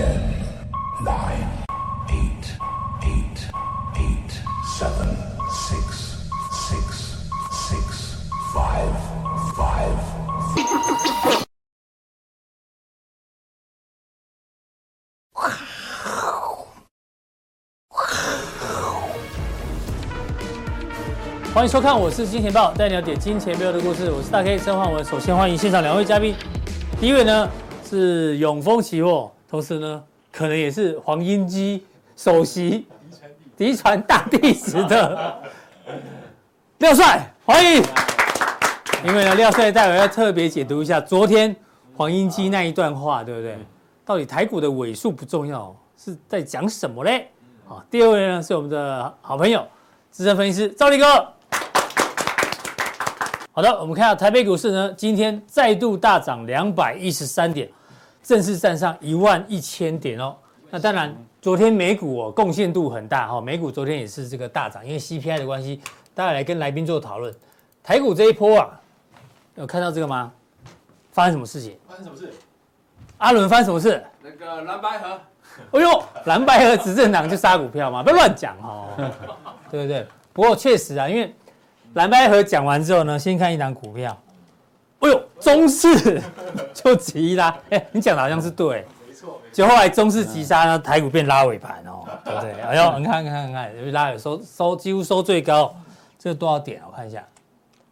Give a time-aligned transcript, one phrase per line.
[0.00, 0.16] Ten,
[1.04, 1.44] nine,
[2.08, 2.56] eight,
[3.02, 3.38] eight,
[3.98, 4.32] eight,
[4.78, 5.14] seven,
[5.50, 6.16] six,
[6.70, 7.20] six,
[7.68, 8.16] six,
[8.54, 8.96] five,
[9.54, 9.98] five.
[21.52, 24.10] 欢迎收看，我是金钱豹，带你了解金钱背后的故事。
[24.10, 25.04] 我是大 K 曾焕文。
[25.04, 26.34] 首先欢迎现场两位嘉宾，
[26.98, 27.50] 第一位呢
[27.84, 31.84] 是永丰期货，同时呢可能也是黄英基
[32.16, 32.86] 首席
[33.56, 35.42] 嫡传大弟子的
[36.78, 37.82] 廖帅，欢迎。
[39.04, 41.54] 因为呢廖帅待会要特别解读一下昨天
[41.96, 43.58] 黄英基那一段话，对不对？
[44.04, 47.28] 到底台股的尾数不重要，是在讲什么嘞？
[47.66, 49.66] 好，第二位呢是我们的好朋友
[50.12, 51.04] 资深分析师赵力哥。
[53.50, 57.68] 好的，我们看到台北股市呢，今天再度大涨两百一十三点，
[58.30, 60.36] 正式站上一万一千点哦。
[60.70, 61.12] 那当然，
[61.42, 65.80] 昨天美股哦贡献度很大哈，美股昨天也是这个大涨，因为 CPI 的关系。
[66.14, 67.34] 大家来跟来宾做讨论，
[67.82, 68.80] 台股这一波啊，
[69.56, 70.32] 有看到这个吗？
[71.10, 71.76] 发生什么事情？
[71.88, 72.32] 发生什么事？
[73.18, 74.00] 阿伦发生什么事？
[74.22, 75.20] 那个蓝白河。
[75.72, 78.00] 哎呦，蓝白合执政党就杀股票嘛？
[78.00, 78.86] 不要乱讲哦，
[79.72, 80.06] 对不对？
[80.32, 81.34] 不过确实啊，因为。
[81.94, 84.16] 蓝白合讲完之后呢，先看一档股票。
[85.40, 86.22] 中视
[86.74, 87.58] 就急啦！
[87.70, 89.40] 哎， 你讲的好像是对，没错。
[89.52, 92.52] 就后来中视急杀呢，台股变拉尾盘哦，对不对？
[92.62, 95.74] 哎呦，你看，看，看，看，拉尾收收几乎收最高，
[96.18, 96.82] 这个多少点？
[96.86, 97.26] 我看一下，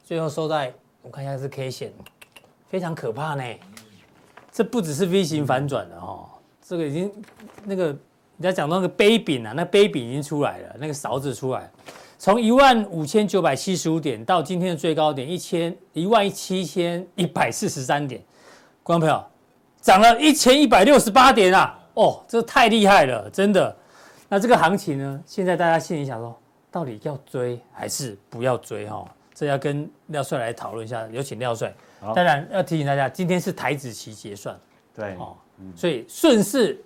[0.05, 1.93] 最后收在，我看一下是 K 线，
[2.69, 3.43] 非常可怕呢。
[4.53, 6.29] 这不只是 V 型反转的哦，
[6.67, 7.13] 这个已经
[7.65, 7.99] 那个人
[8.41, 11.71] 家讲那个杯柄啊，那杯柄已经出来了，那个勺子出来。
[12.19, 18.20] 从一万五千九百七十五点到今天的最高点一千一万七千一百四十三点，
[18.83, 19.24] 观众朋友，
[19.80, 21.78] 涨了一千一百六十八点啊！
[21.94, 23.74] 哦，这太厉害了，真的。
[24.28, 25.22] 那这个行情呢？
[25.24, 26.36] 现在大家心里想说，
[26.72, 28.86] 到底要追还是不要追？
[28.89, 31.07] 哈，这要跟廖帅来讨论一下。
[31.12, 31.73] 有请廖帅。
[32.14, 34.58] 当然要提醒大家，今天是台子期结算，
[34.95, 35.36] 对，哦，
[35.77, 36.80] 所以顺势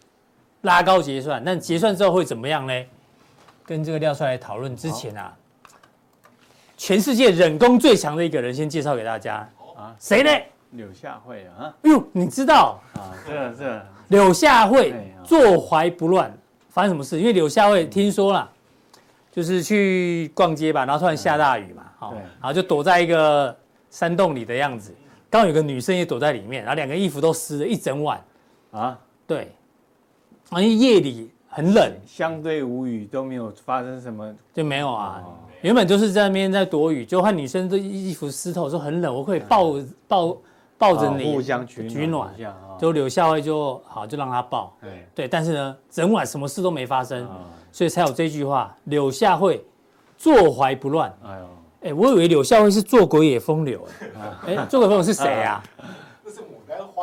[0.61, 2.85] 拉高结算，那结算之后会怎么样呢？
[3.65, 5.33] 跟这个廖帅来讨论之前啊，
[6.77, 9.49] 全世界忍功最强的一个人，先介绍给大家。
[9.77, 10.31] 啊，谁呢？
[10.71, 12.81] 柳下惠啊，哎呦，你知道？
[12.95, 13.13] 啊？
[13.27, 16.33] 这个这个柳下惠坐怀不乱，
[16.69, 17.19] 发生什么事？
[17.19, 18.51] 因为柳下惠听说了，
[19.31, 23.55] 就是去逛街吧，然后突然下大雨嘛，好，然后就躲在一个
[23.91, 24.95] 山洞里的样子，
[25.29, 28.23] 刚好有个女生也躲在里面，然后两个衣服都湿了一整晚。
[28.71, 29.53] 啊，对，
[30.49, 31.31] 好像夜里。
[31.55, 35.23] 很冷，相对无雨，都没有发生什么，就没有啊。
[35.61, 39.75] 原本就是在那边在躲雨，就看女生的衣服湿透，说很冷，我可以抱
[40.09, 40.37] 抱
[40.79, 42.35] 抱着你，互相取取暖。
[42.79, 44.75] 就柳下惠就好，就让他抱。
[44.81, 47.29] 对对，但是呢，整晚什么事都没发生，
[47.71, 49.63] 所以才有这句话：柳下惠
[50.17, 51.15] 坐怀不乱。
[51.23, 51.49] 哎呦，
[51.83, 53.87] 哎，我以为柳下惠是做鬼也风流，
[54.49, 55.63] 哎，做鬼风流是谁啊？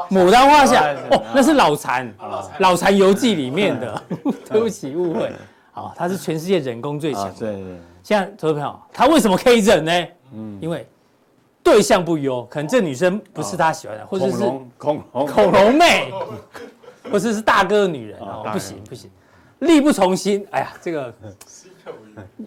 [0.09, 2.13] 牡丹花下哦，那是老残，
[2.59, 2.95] 老残。
[2.95, 4.03] 游记里面的，
[4.49, 5.31] 对 不起误会。
[5.71, 7.31] 好，他是全世界人工最强。
[7.37, 7.77] 对对。
[8.01, 10.07] 现在投资朋友，他为什么可以忍呢？
[10.33, 10.87] 嗯，因为
[11.61, 14.37] 对象不优，可能这女生不是他喜欢的，或者是
[14.77, 15.75] 恐龙恐龙。
[15.75, 16.11] 妹，
[17.11, 19.09] 或者是大哥的女人哦，不行不行，
[19.59, 20.45] 力不从心。
[20.51, 21.13] 哎呀，这个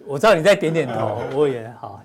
[0.05, 2.01] 我知道你在点点头，我也好，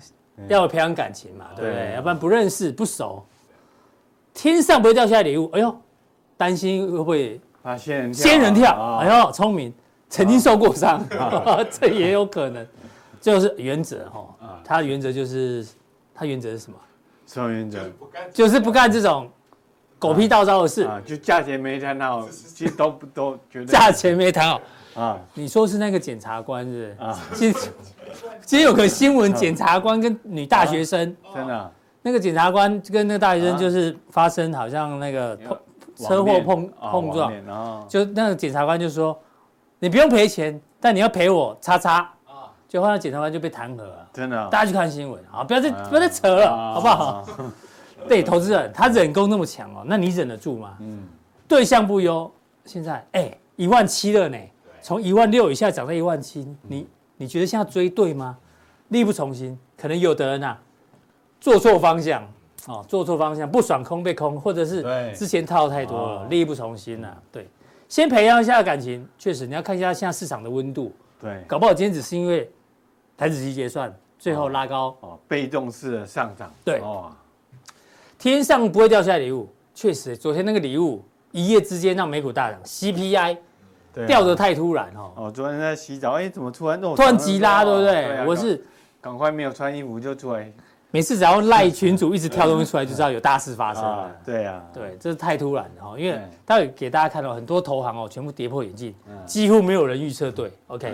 [0.47, 1.93] 要培养感情嘛，对不对？
[1.95, 3.25] 要不然不认识不熟。
[4.41, 5.75] 天上不会掉下来礼物，哎呦，
[6.37, 7.75] 担心会不会啊？
[7.75, 9.73] 仙人仙人跳，哎呦，聪明，
[10.07, 11.05] 曾经受过伤，
[11.69, 12.65] 这也有可能。
[13.19, 15.67] 就是原则哈，他的原则就是，
[16.15, 16.77] 他原则是什么？
[17.27, 17.79] 什么原则？
[18.31, 19.29] 就是不干这种
[19.99, 20.83] 狗屁倒灶的事。
[20.83, 24.61] 啊就价钱没谈好，其实都不都觉得价钱没谈好
[24.95, 25.19] 啊。
[25.33, 26.95] 你说是那个检察官是？
[26.97, 27.59] 啊，其实
[28.45, 31.71] 今天有个新闻，检察官跟女大学生真的。
[32.01, 35.57] 那个检察官跟那个大学生就是发生好像那个碰
[36.07, 37.33] 车祸碰碰撞，
[37.89, 39.17] 就那个检察官就说，
[39.79, 42.09] 你不用赔钱，但你要赔我叉叉，
[42.69, 44.07] 就后来检察官就被弹劾了。
[44.13, 47.25] 真的，大家去看新闻啊，不要再不要再扯了，好不好？
[48.07, 50.77] 对，投资人他忍功那么强哦，那你忍得住吗？
[50.79, 51.03] 嗯，
[51.49, 52.31] 对象不优，
[52.63, 54.37] 现在哎一万七了呢，
[54.81, 56.87] 从一万六以下涨到一万七，你
[57.17, 58.37] 你觉得现在追对吗？
[58.87, 60.57] 力不从心，可能有的人呐。
[61.39, 62.21] 做错方向，
[62.67, 64.83] 哦，做错方向，不爽空被空，或者是
[65.15, 67.17] 之前套太多了，力不从心呐、啊。
[67.31, 67.47] 对，
[67.87, 70.93] 先培养一下感情，确实你要看一下现在市场的温度。
[71.21, 72.49] 对，搞不好今天只是因为
[73.17, 74.95] 台子期结算，最后拉高。
[75.01, 76.51] 哦，被动式的上涨。
[76.63, 77.11] 对，哦，
[78.17, 83.37] 天上不会掉下来礼物，确实，昨天那个礼物一夜之间让美股大涨，CPI
[83.93, 84.07] 对啊。
[84.07, 88.17] 掉得太突然哦，哦，昨天在洗澡，哎，怎么突然肉突然急拉，对不对？
[88.17, 88.61] 啊我是
[89.01, 90.51] 赶快没有穿衣服就出来
[90.91, 100.51] 每次只要赖群主一直跳东西出来，就知道有大事发生啊了。，对啊，对，这是太突然了哈，因为对待会给大家看到很多投行哦，全部跌破眼镜，嗯几乎没有人预测对。
[100.67, 100.93] OK，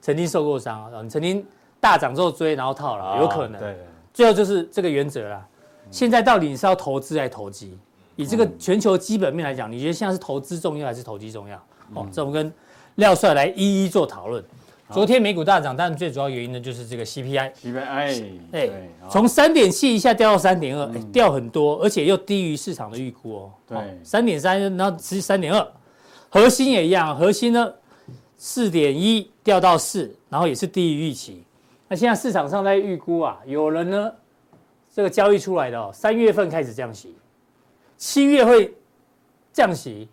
[0.00, 1.44] 曾经受过伤啊，你曾经
[1.80, 3.54] 大涨之后追，然后套了，有可能。
[3.56, 3.76] 啊对，
[4.14, 5.44] 最后就是这个原则啦。
[5.90, 7.76] 现在到底你是要投资还是投机？
[8.14, 11.56] 以这个全球基本面来讲，你觉得现在是投资重要还是投机重要？
[11.94, 12.52] 哦，这我们跟
[12.94, 14.44] 廖帅来一一做讨论。
[14.92, 23.50] 昨天美股大涨，但最主要原因呢就是这个 CPI，CPI，，哎对，，从三点七一下掉到三点二，哎，掉很多，而且又低于市场的预估哦。
[23.66, 23.78] 对。
[24.04, 25.66] 三点三，然后是三点二，
[26.28, 27.72] 核心也一样，核心呢
[28.36, 31.42] 四点一掉到四，然后也是低于预期。
[31.88, 34.12] 那现在市场上在预估啊，有人呢
[34.94, 37.14] 这个交易出来的哦，三月份开始降息，
[37.96, 38.74] 七月会
[39.52, 40.08] 降息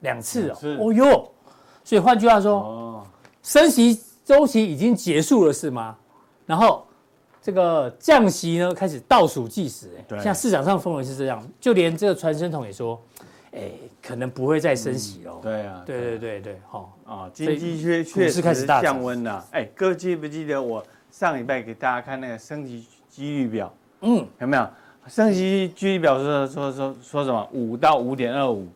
[0.00, 0.56] 两次哦。
[0.78, 1.30] 哦哟，
[1.84, 3.06] 所以换句话说，哦，
[3.42, 5.96] 升息周期已经结束了是吗？
[6.46, 6.86] 然后
[7.40, 13.00] 这个降息呢开始倒数计时，哎，对像市场上氛围是这样，就连这个传声筒也说，
[13.52, 13.70] 哎，
[14.02, 15.40] 可能不会再升息喽。
[15.42, 19.44] 对啊，对对对对，好，啊，经济确确实开始大降温了。
[19.50, 23.74] 哎，各位记不记得我上礼拜给大家看那个升息几率表？
[24.02, 24.68] 嗯，有没有？
[25.08, 27.48] 升息几率表说说说说什么？
[27.52, 28.68] 五到五点二五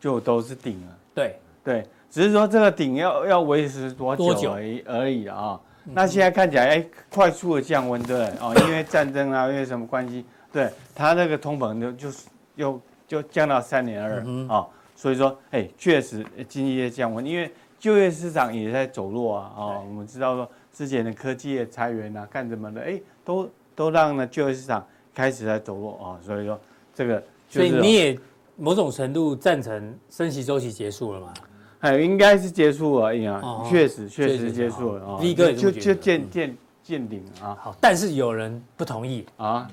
[0.00, 0.98] 就都是顶了。
[1.14, 5.60] 对，对，只是说这个顶要要维持多多久久而已而已啊。
[5.84, 10.24] 那现在看起来，哎，快速的降温，对哦， 因为战争啊，因为什么关系？
[10.52, 12.26] 对，它那个通膨就就是
[12.56, 14.66] 又就降到三点二啊，
[14.96, 17.48] 所以说，哎，确实经济在降温，因为
[17.78, 19.52] 就业市场也在走弱啊。
[19.56, 26.18] 哦，我们知道说之前的科技业裁员啊，干什么的，哎，都都让呢就业市场开始在走弱啊。
[26.20, 26.58] 所以说
[26.92, 28.18] 这个就是哦所以你也
[28.56, 31.32] 某种程度赞成升息周期结束了嘛？
[31.80, 35.16] 哎，应该是结束而已啊哦，确实确确实实结束了啊。
[35.20, 39.68] V 哥也这就就见见见顶啊好，但是有人不同意，啊！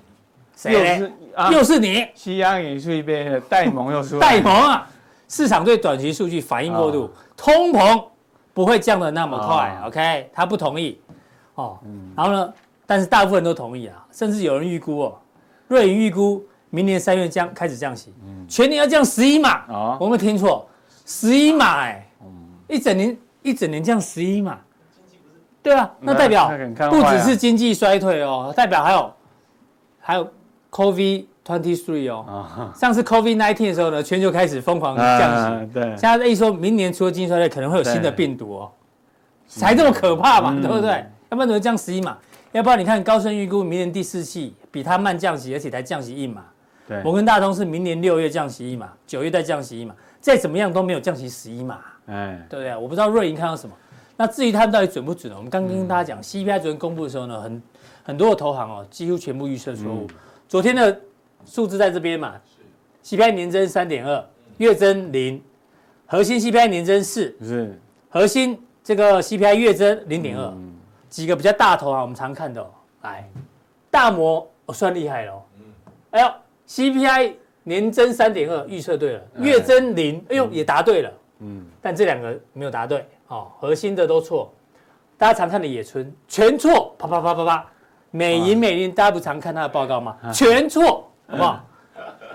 [0.55, 0.73] 谁？
[0.73, 4.87] 又是啊，又是你，西洋元素一杯戴蒙又出戴蒙啊！
[5.27, 8.03] 市场对短期数据反应过度，通膨
[8.53, 10.29] 不会降的那么快啊，OK？
[10.31, 10.99] 他不同意，
[11.55, 11.79] 哦，
[12.15, 12.53] 然后呢？
[12.85, 15.17] 但是大部分人都同意啊，甚至有人预估哦，
[15.69, 18.13] 瑞银预估明年三月将开始降息，
[18.47, 20.67] 全年要降十一码，啊我没有听错，
[21.05, 22.07] 十一码哎，
[22.67, 24.59] 一整年一整年降十一码，
[25.61, 26.51] 对啊，那代表
[26.89, 29.13] 不只是经济衰退哦，代表还有
[29.99, 30.27] 还有
[30.71, 32.73] COVID twenty three 哦，啊。
[32.75, 35.83] 上次 COVID nineteen 的时候呢，全球开始疯狂降息，啊，对。
[35.97, 38.71] 现，在一说明年除了经济衰退，可能会有新的病毒哦，
[39.47, 40.61] 才这么可怕嘛，嗯。
[40.61, 41.05] 对不对？
[41.29, 42.17] 要不然怎么降十一码？
[42.53, 46.43] 要不然你看高盛预估明年第四季比它慢降息，而且才降息一码。
[46.87, 47.01] 对。
[47.03, 49.93] 摩根大通是明年六月降息一码，九月再降息一码，
[50.23, 52.73] 再怎么样都没有降息十一码，哎，对不对？
[52.77, 53.75] 我不知道瑞银看到什么。
[54.15, 55.35] 那至于他们到底准不准呢？
[55.35, 57.61] 我们刚跟大家讲，CPI 昨天公布的时候呢，很
[58.03, 60.07] 很多的投行哦，几乎全部预测错误。
[60.47, 60.97] 昨天的
[61.45, 62.35] 数字在这边嘛
[63.03, 64.25] ，CPI 年增三点二，
[64.59, 65.43] 月增零，
[66.05, 67.77] 核心 CPI 年增四，是
[68.09, 70.53] 核心这个 CPI 月增零点二，
[71.09, 72.69] 几个比较大头啊，我们常看的、哦，
[73.01, 73.29] 来，
[73.91, 75.43] 大摩哦算厉害了、哦，
[76.11, 76.31] 哎呦
[76.69, 84.53] ，CPI 年增三点二，预测对了，月增零，哎呦也答对了，嗯，但这两个没有答对，哦，核心的都错，
[85.17, 87.65] 大家常看的野村全错，啪啪啪啪啪，
[88.11, 90.17] 美银美林大家不常看他的报告吗？
[90.33, 91.65] 全错，好不好？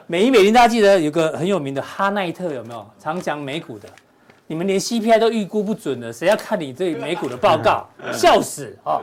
[0.06, 2.86] 美银美林大家记得有个很有名的哈奈特有没有？
[2.98, 3.88] 常讲美股的。
[4.50, 7.86] 你们连 CPI 都预估不准了，谁要看你这美股的报告？
[8.10, 9.02] 笑死哦！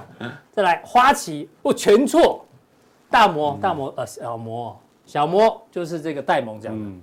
[0.51, 2.43] 再来花旗，我全错。
[3.11, 7.01] 大摩大摩呃小摩小摩就是这个戴蒙讲的，嗯，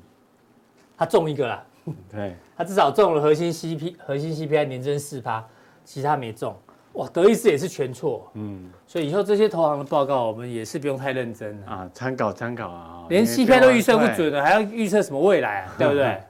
[0.96, 1.64] 他中一个啦，
[2.10, 5.44] 对，他至少中了核心 CP 核心 CPI 年增四趴，
[5.84, 6.54] 其他没中。
[6.94, 11.66] 哇，德意志也是全错，嗯所以以后这些投行的报告我们也是不用太认真了。
[11.66, 15.74] 啊，参考参考啊，连 CPI 都预测不准了，还要预测什么未来啊？
[15.78, 16.22] 对不对？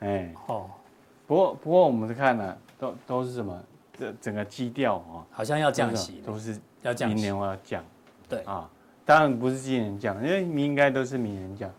[0.00, 0.70] 哎，哦，
[1.26, 3.60] 不过不过我们看呢，都都是什么？
[3.98, 7.36] 这整个基调啊，好像要降息，都是要降息明年。
[7.38, 7.84] 我要降，
[8.26, 8.68] 对啊，
[9.04, 11.70] 当然不是今年降，因为应该都是明年降，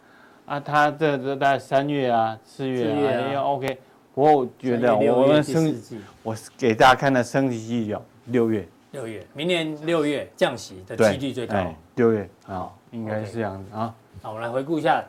[0.45, 3.79] 啊，它这这大概三月啊、四月啊啊，要 OK。
[4.13, 5.75] 不过我觉得我们升，
[6.23, 11.55] 我给大家看的升息季表，六月，六月，明年六月降息的对，几率最高。
[11.55, 13.93] 哎六月啊好，应该是这样子啊。
[14.21, 15.03] 好，我们来回顾一下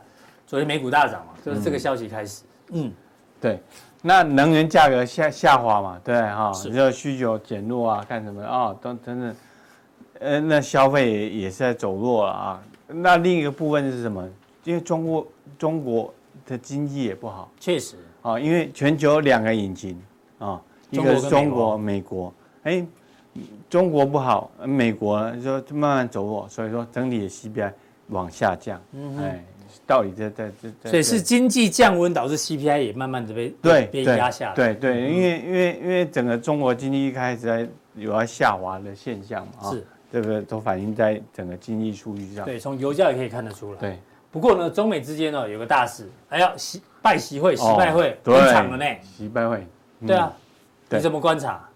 [0.45, 2.43] 昨天美股大涨嘛，就是这个消息开始。
[2.71, 2.91] 嗯，
[3.39, 3.59] 对，
[4.01, 9.35] 那能源价格下下滑嘛，对哈，是这个需求减弱啊，干什么啊，都真的，
[10.19, 12.63] 呃，那消费也也是在走弱了啊。
[12.87, 14.27] 那另一个部分是什么？
[14.63, 16.13] 因为中国中国
[16.45, 17.51] 的经济也不好。
[17.59, 20.01] 确实，啊，因为全球两个引擎，
[20.39, 22.33] 啊，一个是中国、美国，
[22.63, 22.85] 哎，
[23.69, 27.71] 中国不好，美国就慢慢走弱，所以说整体的 CPI
[28.07, 28.81] 往下降，
[29.19, 29.43] 哎，
[29.85, 43.99] 道理在在在，所以是经济降温导致 CPI 也慢慢的被对被压下来，对对，因为因为因为整个中国经济一开始在有要下滑的现象嘛，是这个都反映在整个经济数据上，对，从油价也可以看得出来，对。
[44.29, 48.85] 不过呢，中美之间呢有个大事，还要习拜习会、习拜会登场了呢。
[49.01, 49.65] 习拜会，
[50.05, 50.31] 对啊，
[50.89, 51.67] 你怎么观察？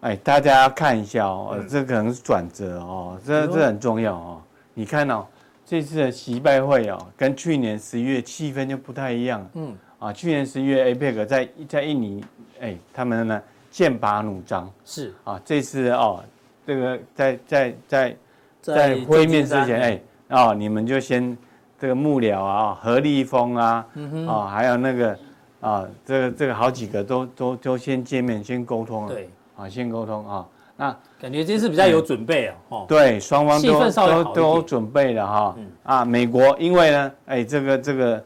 [0.00, 4.40] 哎，大家要看一下哦，这可能是转折哦，这这很重要哦。
[4.72, 5.26] 你看哦，
[5.66, 9.46] 这次的习拜会哦，跟去年十一月气氛就不太一样。
[9.54, 12.24] 嗯，啊，去年十一月 APEC 在在印尼，
[12.60, 14.70] 哎，他们呢剑拔弩张。
[14.84, 16.22] 是啊，这次哦，
[16.66, 18.16] 这个在在在
[18.60, 21.36] 在会面之前，哎，哦，你们就先。
[21.78, 23.86] 这个幕僚啊，何立峰啊，
[24.26, 25.18] 啊，还有那个
[25.60, 29.12] 啊，这个这个好几个都都都先见面，先沟通了。
[29.12, 30.46] 对，啊，先沟通啊。
[30.78, 32.86] 那感觉这次比较有准备哦。
[32.88, 35.54] 对，双方都都都准备了哈。
[35.58, 38.24] 嗯、啊，美国因为呢，哎，这个这个，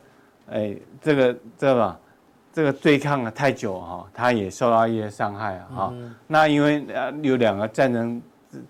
[0.53, 1.97] 哎，这个这个
[2.53, 5.67] 这个对抗了太久哈，他也受到一些伤害啊。
[5.75, 8.23] 哈、嗯，那因为呃有两个战争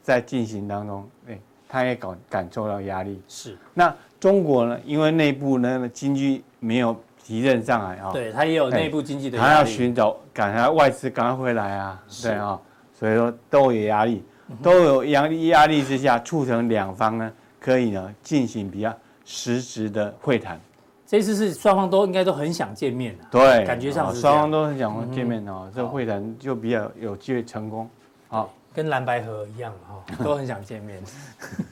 [0.02, 3.20] 在进行当中，哎，他也感感受到压力。
[3.28, 3.94] 是，那。
[4.20, 6.94] 中国呢，因为内部呢经济没有
[7.24, 12.60] 提振上来啊，对，它也有内部经济的压力，它要寻找赶快外资赶快回来啊，对啊，
[12.92, 14.22] 所以说都有压力，
[14.62, 18.94] 都有压力压力之下，促成两方呢可以呢进行比较
[19.24, 20.60] 实质的会谈。
[21.06, 27.88] 这次是双方都应该都很想见面的，对，感觉上双方都很想见面哦，这个会谈就比较有机会成功，
[28.28, 31.02] 好，跟蓝白河一样哈，都很想见面。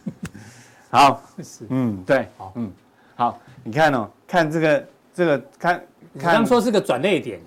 [0.90, 2.72] 好， 是，嗯，对，好，嗯，
[3.14, 5.84] 好，你看哦，看这个，这个，看，
[6.18, 7.40] 看，刚说是个转捩点，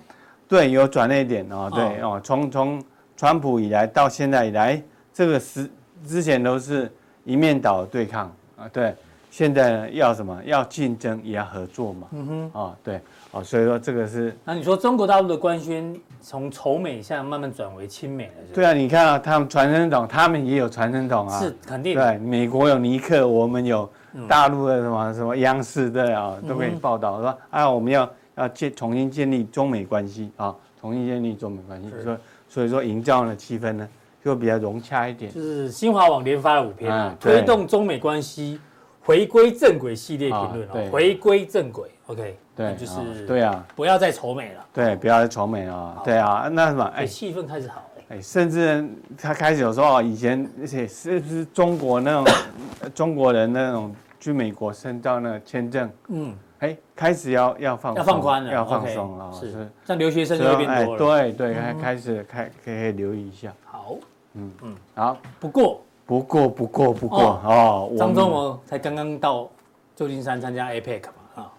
[0.48, 2.84] 对，有转捩点哦，对哦，从从
[3.16, 4.82] 川普以来到现在以来，
[5.12, 5.68] 这个是
[6.06, 6.90] 之前都是
[7.24, 8.94] 一面倒对抗啊，对，
[9.30, 10.40] 现在呢要什么？
[10.44, 13.00] 要竞争也要合作嘛，嗯哼，啊，对。
[13.32, 14.36] 哦，所以说这个是。
[14.44, 18.32] 那你说中国大陆的官宣从仇美现在慢慢转为亲美了？
[18.54, 21.38] 对啊，你看啊，他们传声筒，他们也有传声筒啊。
[21.40, 21.94] 是肯定。
[21.94, 23.90] 对，美国有尼克，我们有
[24.28, 31.90] 大陆的什么什么央视对啊，都可以报道说啊，我们要要建重新建立中美关系啊，重新建立中美关系。
[32.02, 32.16] 所以
[32.48, 33.88] 所以说营造的气氛呢，
[34.24, 35.32] 就比较融洽一点。
[35.32, 38.60] 就是新华网连发了五篇，推动中美关系
[39.04, 42.38] 回归正轨系列评论哦，回归正轨，OK。
[42.54, 44.64] 对，就是对啊，不要再愁美了。
[44.72, 46.00] 对，不要再愁美了。
[46.04, 47.82] 对啊，那什么，哎，气氛开始好。
[48.08, 52.34] 哎，甚至他开始有时候以前那些是不是中国那种
[52.94, 59.32] 中国人那种去美国申到那个签证，嗯，哎，开始要要放要放宽了，要放松了。
[59.32, 60.98] 是，像留学生就变多了。
[60.98, 63.50] 对对，开开始开可以留意一下。
[63.64, 63.96] 好，
[64.34, 65.16] 嗯嗯，好。
[65.40, 69.48] 不过不过不过不过哦，张忠谋才刚刚到
[69.94, 71.52] 旧金山参加 APEC 嘛啊。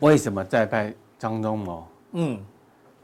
[0.00, 1.86] 为什么再派张忠谋？
[2.12, 2.38] 嗯，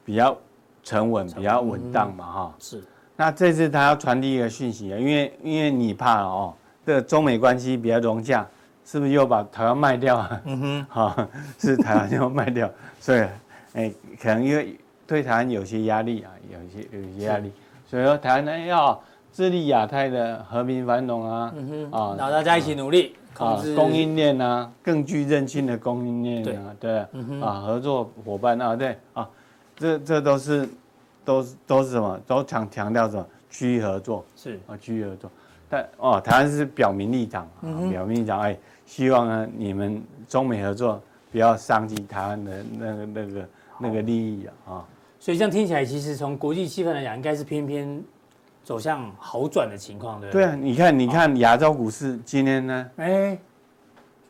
[0.05, 0.37] 比较
[0.83, 2.55] 沉稳，比较稳当嘛，哈。
[2.59, 2.83] 是。
[3.17, 6.53] 那这次他要传递一个讯息啊，因为因为你怕哦，
[6.85, 8.47] 这个中美关系比较融洽，
[8.85, 10.41] 是不是又把台湾卖掉啊？
[10.45, 10.87] 嗯哼。
[10.91, 12.71] 哈，是台湾又卖掉，
[13.01, 13.21] 所以
[13.75, 17.53] 哎，可能因为对台湾有些压力啊，有一些有一些压力，
[17.87, 19.01] 所以说台湾呢要
[19.37, 21.53] 致力亚太的和平繁荣啊，
[21.91, 23.15] 啊，然后大家一起努力。
[23.37, 29.29] 啊，供应链啊，更具韧性的供应链啊，对，对嗯、啊，合作伙伴啊，对啊，
[29.77, 30.67] 这这都是，
[31.23, 32.19] 都是都是什么？
[32.27, 33.27] 都强强调什么？
[33.51, 35.31] 区域合作是啊，区域合作。
[35.69, 40.99] 但哦，台湾是表明立场啊，嗯、表明立场，哎，希望呢你们中美合作
[41.31, 43.49] 不要伤及台湾的那个那个
[43.81, 44.85] 那个利益啊啊。
[45.21, 48.03] 所以这样听起来，其实从国际气氛来讲，应该是偏偏。
[48.67, 50.43] 走向好转的情况，对不对？
[50.43, 52.91] 对啊，你看，你看亚洲股市今天呢？
[52.97, 53.39] 哎，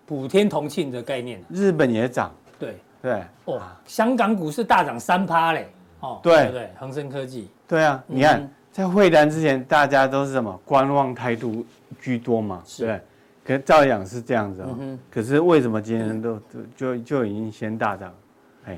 [0.05, 2.77] 普天同庆的概念，日本也涨，对。
[3.01, 3.23] 对。
[3.47, 6.51] 哦，香港股市大涨三趴嘞，哦，对。
[6.53, 11.65] 对，恒生科技，对啊，你看在会谈之前，大家都是什么观望态度
[11.99, 13.01] 居多嘛，对，
[13.43, 14.79] 可是照样是这样子哦，
[15.11, 16.39] 可是为什么今天都
[16.77, 18.13] 就就已经先大涨？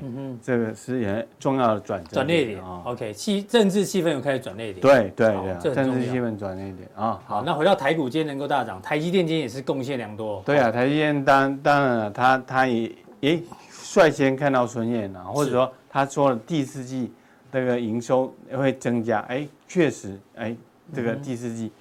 [0.03, 2.81] 嗯哼，这个是很重要的转折转捩点啊。
[2.85, 4.79] OK，气政治气氛又开始转捩点。
[4.79, 7.19] 对对对，政治气氛转捩点啊。
[7.25, 10.43] 好，那回到台股，今天能够大涨，台积电今天也是贡献良多。
[10.45, 13.41] 对啊，台积电当当然了，他他也也
[13.71, 17.11] 率先看到春燕了，或者说他说了第四季
[17.51, 20.55] 这个营收会增加，哎，确实，哎，
[20.93, 21.71] 这个第四季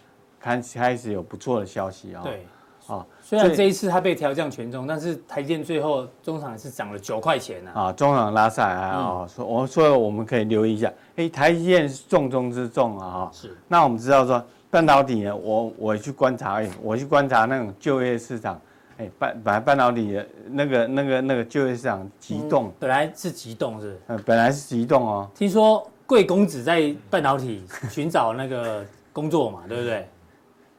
[0.41, 2.23] 开开始有不错的消息啊。
[2.23, 2.47] 对，
[2.89, 3.07] 啊。
[3.23, 7.71] 虽然这一次它被调降权重，但是台积电最后中场是涨了九块钱呢。
[7.75, 10.93] 啊，中场拉赛啊，所以我所以我们可以留意一下。
[11.17, 13.31] 哎，台积电是重中之重啊，哈。
[13.33, 13.57] 是。
[13.69, 18.61] 那我们知道说半导体呢，我我去观察，哎，我去观察那种就业市场，
[18.97, 24.01] 哎，半本来半导体的那个那个那个就业市场急冻，本来是急动是？
[24.07, 25.31] 嗯，本来是急动哦。
[25.35, 30.09] 听说贵公子在半导体寻找那个工作嘛，对不对？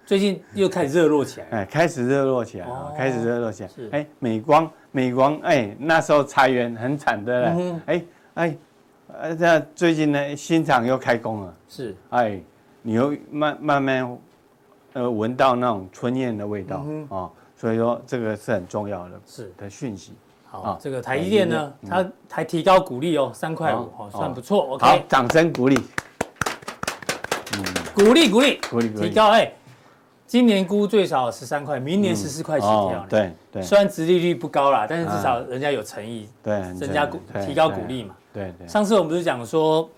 [0.09, 3.69] 最近又开始热络起来，哎，开始热络起来啊，开始热络起来。
[3.91, 7.75] 哎，美光，美光，哎，那时候裁员很惨的嘞。
[7.85, 8.57] 哎，哎，
[9.13, 11.53] 呃，这最近呢，新厂又开工了。
[11.67, 12.41] 是，哎，
[12.81, 14.17] 你又慢慢慢，
[14.93, 20.13] 呃，闻到那种春燕的味道啊，所以说这个是很重要的，是的讯息。
[20.43, 24.69] 好，这个台积电呢，它还提高股利哦，三块五，好，算不错。
[24.71, 25.79] OK，好，掌声鼓励。
[27.53, 27.63] 嗯，
[27.93, 29.53] 鼓励鼓励鼓励，提高哎。
[30.29, 33.03] 今年估最少十三块，明年十四块起跳。
[33.09, 38.13] 对对，虽然殖利率不高啦，但是至少人家有诚意，对，增加股提高股利嘛。
[38.31, 38.67] 对对。
[38.67, 39.89] 上次我们不是讲说，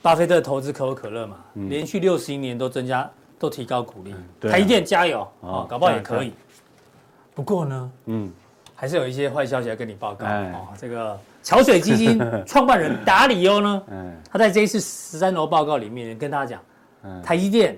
[0.00, 3.10] 巴菲特投资可口可乐嘛，连续六十一年都增加，
[3.40, 4.14] 都提高股利。
[4.48, 6.32] 台积电加油哦，搞不好也可以。
[7.34, 8.32] 不过呢，嗯，
[8.76, 10.68] 还是有一些坏消息要跟你报告哦。
[10.78, 16.56] 这个桥水基金 创办人达里欧呢，嗯， 他在这一次十三楼报告里面跟大家
[17.02, 17.76] 讲，台积电。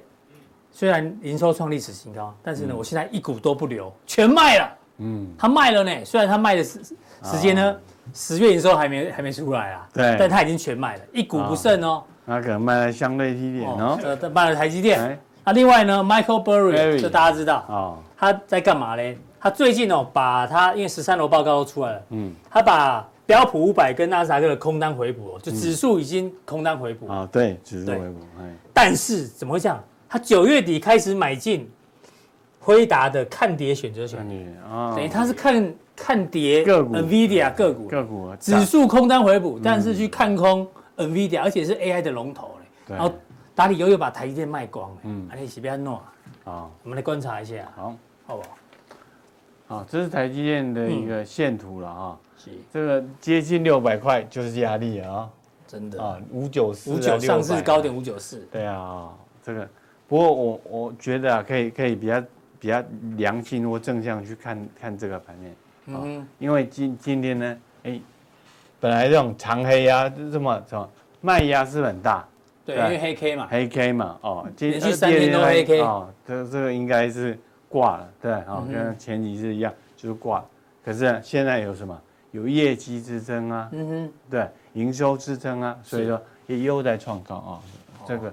[0.76, 4.68] 虽然营收创历史新高，但是呢，我现在一股都不留，全卖了。
[4.98, 6.04] 嗯，他卖了呢。
[6.04, 6.80] 虽然他卖的时
[7.22, 7.76] 时间呢，
[8.12, 9.88] 十月营收还没还没出来啊。
[9.92, 12.02] 对，但他已经全卖了，一股不剩哦。
[12.24, 13.96] 那可能卖了相对低点哦。
[14.02, 15.16] 呃，卖了台积电。
[15.44, 19.16] 那另外呢，Michael Burry，这大家知道哦，他在干嘛呢？
[19.38, 27.28] 他最近哦，把他因为十三楼报告都出来了，嗯，他把标普五百跟纳斯达克的空单回补，就指数已经空单回补啊。
[27.30, 28.20] 对，指数回补。
[28.72, 29.80] 但是怎么会这样？
[30.14, 31.68] 他九月底开始买进
[32.60, 34.24] 辉达的看跌选择权，
[34.94, 37.88] 等于他是看看跌个股，NVIDIA 个股。
[37.88, 38.32] 个股。
[38.38, 40.64] 指数空单回补，但是去看空
[40.96, 42.94] NVIDIA，而且是 AI 的龙头嘞。
[42.94, 43.12] 然后
[43.56, 45.96] 达里欧又把台积电卖光了，嗯，而且是不要弄
[46.44, 49.78] 啊，我们来观察一下，好，好不好？
[49.78, 52.52] 好，这是台积电的一个线图了啊，是。
[52.72, 55.28] 这个接近六百块就是压力啊，
[55.66, 59.68] 真的啊，五九四五九上市高点五九四，对啊，这个。
[60.14, 62.22] 不过我我觉得啊，可以可以比较
[62.60, 62.80] 比较
[63.16, 65.52] 良心或正向去看看这个盘面，
[65.86, 68.00] 嗯哼，因为今今天呢，哎，
[68.78, 70.88] 本来这种长黑压这么什么
[71.20, 72.24] 卖压是很大，
[72.64, 77.36] 对，因为黑 K 嘛，黑 K 嘛，哦，连续三天都黑 K，哦，这这个应该是
[77.68, 80.44] 挂了，对，哦，跟前几次一样，就是挂了。
[80.84, 82.00] 可是现在有什么？
[82.30, 87.58] 有业绩支撑啊，嗯哼，对，营收支撑啊，所以说也又在创高啊，
[88.06, 88.32] 这个。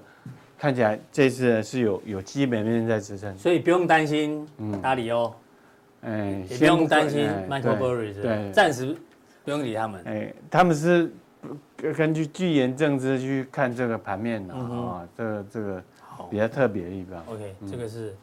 [0.62, 4.48] 看起来这次是有有基本面在支撑，所以不用担心
[4.80, 5.34] 达里欧，
[6.04, 8.96] 哎，也不用担心 Michael Burry，对，暂时
[9.44, 10.04] 不用理他们。
[10.06, 11.12] 哎，他们是
[11.98, 15.84] 根据巨研政治去看这个盘面的啊，这个这个
[16.30, 17.20] 比较特别的地方。
[17.26, 18.16] OK，这个是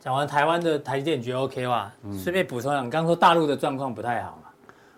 [0.00, 1.92] 讲完台湾的台积电觉得 OK 吧？
[2.12, 4.48] 顺便补充两，刚刚说大陆的状况不太好嘛，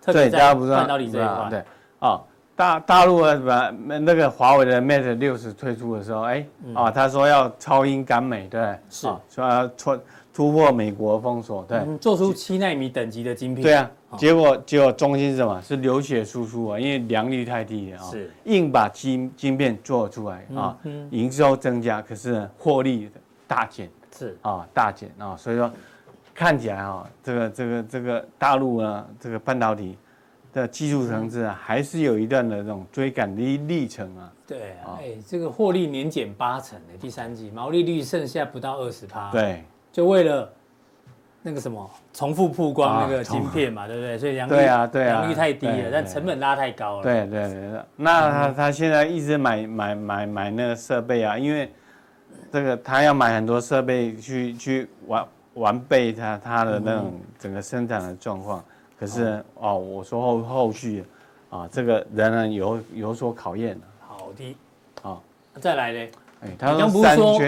[0.01, 1.65] 特别在半导体这一块，对，
[1.99, 2.23] 啊。
[2.57, 9.99] 大大陆啊，把那个华为的 Mate 六十推出的时候，哎，啊，他说要超英赶美，对，是，说要突
[10.33, 15.61] 突破美国封锁，对，做出七纳米等级的晶片，对啊，结果结果中心是什么？
[15.63, 20.79] 是流血输出啊，因为良率太低啊，是，硬把晶晶片做出来啊，
[21.11, 23.11] 营收增加，可是呢，获利
[23.49, 24.39] 大减，是。
[24.43, 25.69] 啊，大减啊，所以说
[26.33, 29.99] 看起来啊，这个这个这个大陆啊，这个半导体。
[30.55, 34.33] 的技术层次啊，还是有一段的这种追赶的历程啊。
[34.47, 39.31] 对啊，哎，这个获利年减八成的第三季，毛利率剩下不到二十趴。
[39.33, 40.51] 对，就为了
[41.43, 44.17] 那个什么重复曝光那个晶片嘛，对不对？
[44.17, 47.03] 所以良率对啊，对啊，良率太低了，但成本拉太高了。
[47.03, 51.73] 对对对，那他他现在一直买买买买那个设备啊，因为
[52.53, 58.65] 这个他要买很多设备去去完完备他他的那种整个生产的状况。
[58.99, 61.05] 可是哦，我说后后续，
[61.51, 63.79] 啊，这个仍然有有所考验。
[64.01, 64.57] 好的，
[65.03, 65.21] 啊，
[65.61, 66.11] 再来呢？
[66.43, 67.41] 哎，他刚不是说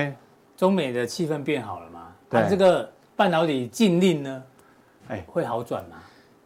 [0.56, 2.08] 中美的气氛变好了吗？
[2.28, 4.42] 对，这个半导体禁令呢？
[5.08, 5.96] 哎，会好转吗？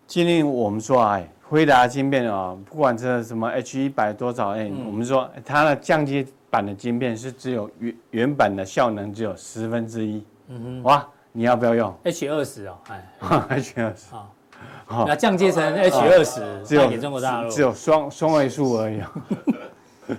[0.06, 10.24] 禁令我们说哎，辉达晶片啊，不管这什么 H 一百多少哎，我们说它的降阶版的晶片是只有原原版的效能只有十分之一。
[10.48, 12.76] 嗯哼，哇，你要不要用 H 二十哦？
[12.88, 13.08] 哎，
[13.50, 14.14] H 二十。
[15.06, 19.00] 那降阶成 H 二十，只有中国大陆，只有双双位数而已。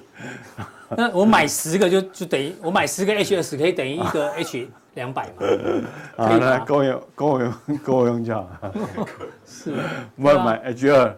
[0.96, 5.34] 那我买十个就就等于我买十个 H 二十可以等于一个 H 两百嘛？
[6.18, 7.54] 啊，可以吗那够用够用
[7.84, 8.48] 够用就好。
[9.46, 9.74] 是，
[10.16, 11.16] 不要买 H 二。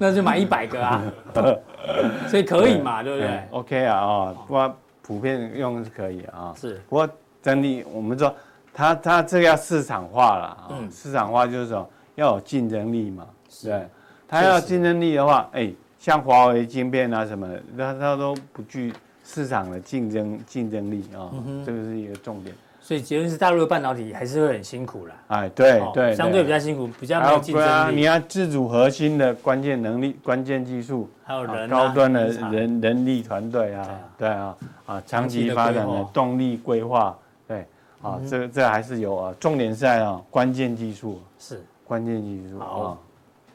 [0.00, 1.02] 那就买一百个啊，
[2.28, 3.14] 所以可以嘛，对。
[3.14, 6.54] 不对？，OK 啊啊，不过普遍用是可以啊。
[6.56, 7.08] 是，不过
[7.42, 8.32] 整体我们说，
[8.72, 10.88] 它它这个要市场化了啊，嗯。
[10.90, 13.24] 市场化就是说要有竞争力嘛，
[13.62, 13.86] 对，
[14.26, 18.92] 它要有竞争力的话，哎，像华为晶片啊什么的，它它都不具
[19.24, 21.30] 市场的竞争竞争力啊，
[21.64, 22.52] 这个是一个重点。
[22.80, 37.66] 所以结论是大陆的半导体还是会很辛苦啦，哎，对哦对，相对比较辛苦，比较没还有有竞争力，啊你要自主核心的关键能力、关键技术，还有人啊高端的人人人力团队啊，对啊，啊，长期发展的动力规划，对，
[38.00, 42.98] 啊，这个这还是有啊，重点是在啊，关键技术，是，关键技术好啊，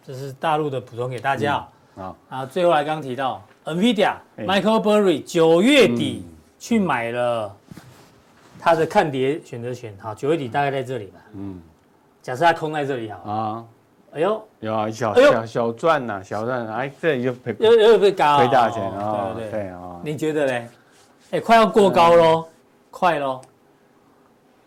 [0.03, 1.55] 这是大陆的补充给大家。
[1.55, 1.69] 啊。
[1.95, 4.45] 啊，啊，最后来刚刚提到 NVIDIA、哎。
[4.45, 6.25] Michael Burry 九月底
[6.57, 7.55] 去买了
[8.59, 11.19] 他的看跌选择权，好，九月底大概在这里吧。
[11.35, 11.61] 嗯，
[12.23, 13.65] 假设他空在这里好，啊，
[14.13, 20.67] 哎呦，有啊，小小小赚呐，小赚，哎，这里就赔又又被高赔大钱啊，哦对对啊，你觉得嘞？
[21.29, 22.47] 哎，快要过高喽，
[22.89, 23.39] 快喽，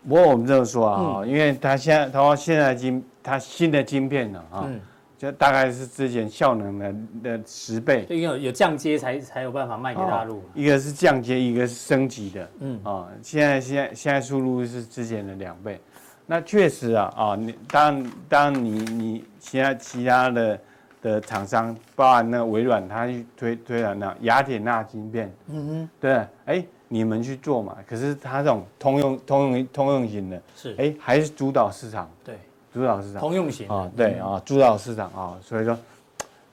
[0.07, 1.27] 不过我们这么说啊，嗯。
[1.27, 4.63] 因为他现在他现在晶它新的晶片呢啊。
[4.65, 4.79] 嗯，
[5.17, 10.41] 就大概是之前效能的的十倍，就因为有有降阶才才有办法卖给大陆哦。
[10.53, 12.79] 一个是降阶，一个是升级的，嗯。
[12.83, 15.81] 啊、现在现在现在速度是之前的两倍，
[16.25, 20.59] 那确实啊啊，你当当你你其他其他的
[21.01, 32.35] 的厂商，包含那个微软，它去推推了那雅典娜晶片，嗯哼，对，哎，你们去做嘛，可是它这种通用通用通用型的，是，哎，还是主导市场，对，
[32.77, 33.19] 主导市场。
[33.19, 35.77] 通用型啊，对啊，主导市场啊，所以说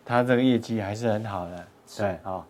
[0.04, 1.64] 它这个业绩还是很好的，
[1.98, 2.44] 对啊，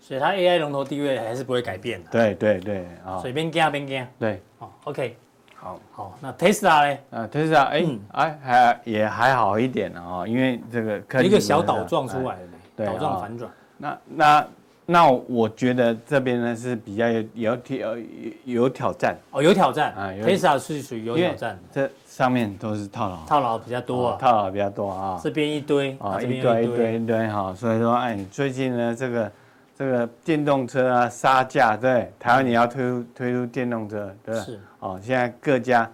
[0.00, 2.10] 所以它 AI 龙头地位还是不会改变的。
[2.10, 4.06] 对对对啊所，以边加边加。
[4.18, 5.16] 对，哦，OK，
[5.56, 5.80] 好。
[5.90, 6.98] 好，那 Tesla 呢？
[7.10, 8.00] 啊，特斯拉哎嗯。
[8.12, 13.50] 哎还也还好一点啊，因为这个科技一个小股的倒撞出来哎的呢，对倒撞啊反转。
[13.78, 14.46] 那那
[14.86, 18.02] 那我觉得这边呢是比较有有挑有
[18.44, 19.94] 有挑战，哦，有挑战。
[19.94, 26.62] 啊，Tesla 是属于有挑战的，这上面都是套牢，套牢比较多啊，套牢比较多啊，这边一堆啊，一堆。
[26.62, 29.32] 一堆一堆哈，所以说，哎，你最近呢，这个
[29.76, 35.90] 这个电动车啊杀价，对，台湾你要推出推出电动车，对，是，哦，现在各家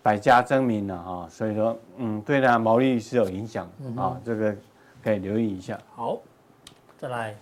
[0.00, 4.54] 百家争鸣了哈，所以说，嗯，对它毛利率是有影响啊，这个
[5.02, 5.76] 可以留意一下。
[5.96, 6.18] 好，
[6.96, 7.34] 再来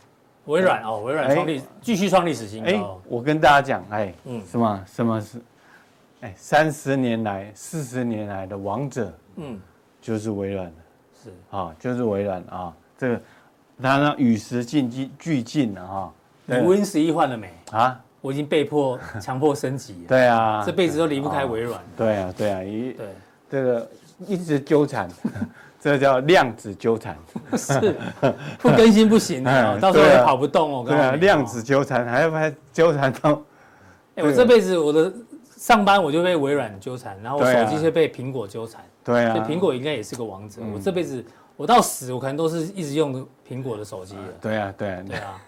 [0.47, 1.35] 微软哦，微软哎。
[1.35, 4.43] 创历继续创历史新哎高，，我跟大家讲，哎，嗯。
[4.47, 5.39] 什么什么是，
[6.23, 9.61] 哎，三十年来、四十年来的王者嗯，
[10.01, 10.73] 就是微软了。
[11.23, 13.21] 是啊，就是微软啊，这个
[13.83, 16.13] 它呢与时俱进俱进了哈。
[16.47, 17.53] 你 Win 十一换了没？
[17.73, 21.81] 啊，我已经被迫强迫升级了， 对啊，这辈子都离不开微软。
[21.97, 23.07] 对啊，对啊，一对，
[23.51, 23.91] 这个
[24.27, 25.09] 一直纠缠，
[25.81, 27.17] 这个叫量子纠缠。
[27.59, 27.97] 是
[28.61, 30.85] 不更新不行的到时候也跑不动哦。
[30.87, 33.43] 对啊，量子纠缠，还要还纠缠到
[34.15, 35.13] 哎，我这辈子我的
[35.63, 40.61] 上班我就被微软纠缠，然后手机却被苹果纠缠，对啊，所以苹果应该也是个王者。
[40.61, 40.73] 嗯。
[40.75, 41.25] 我这辈子
[41.57, 44.23] 我到死，我可能都是一直用苹果的手机的。
[44.41, 45.41] 对啊，对啊，对啊，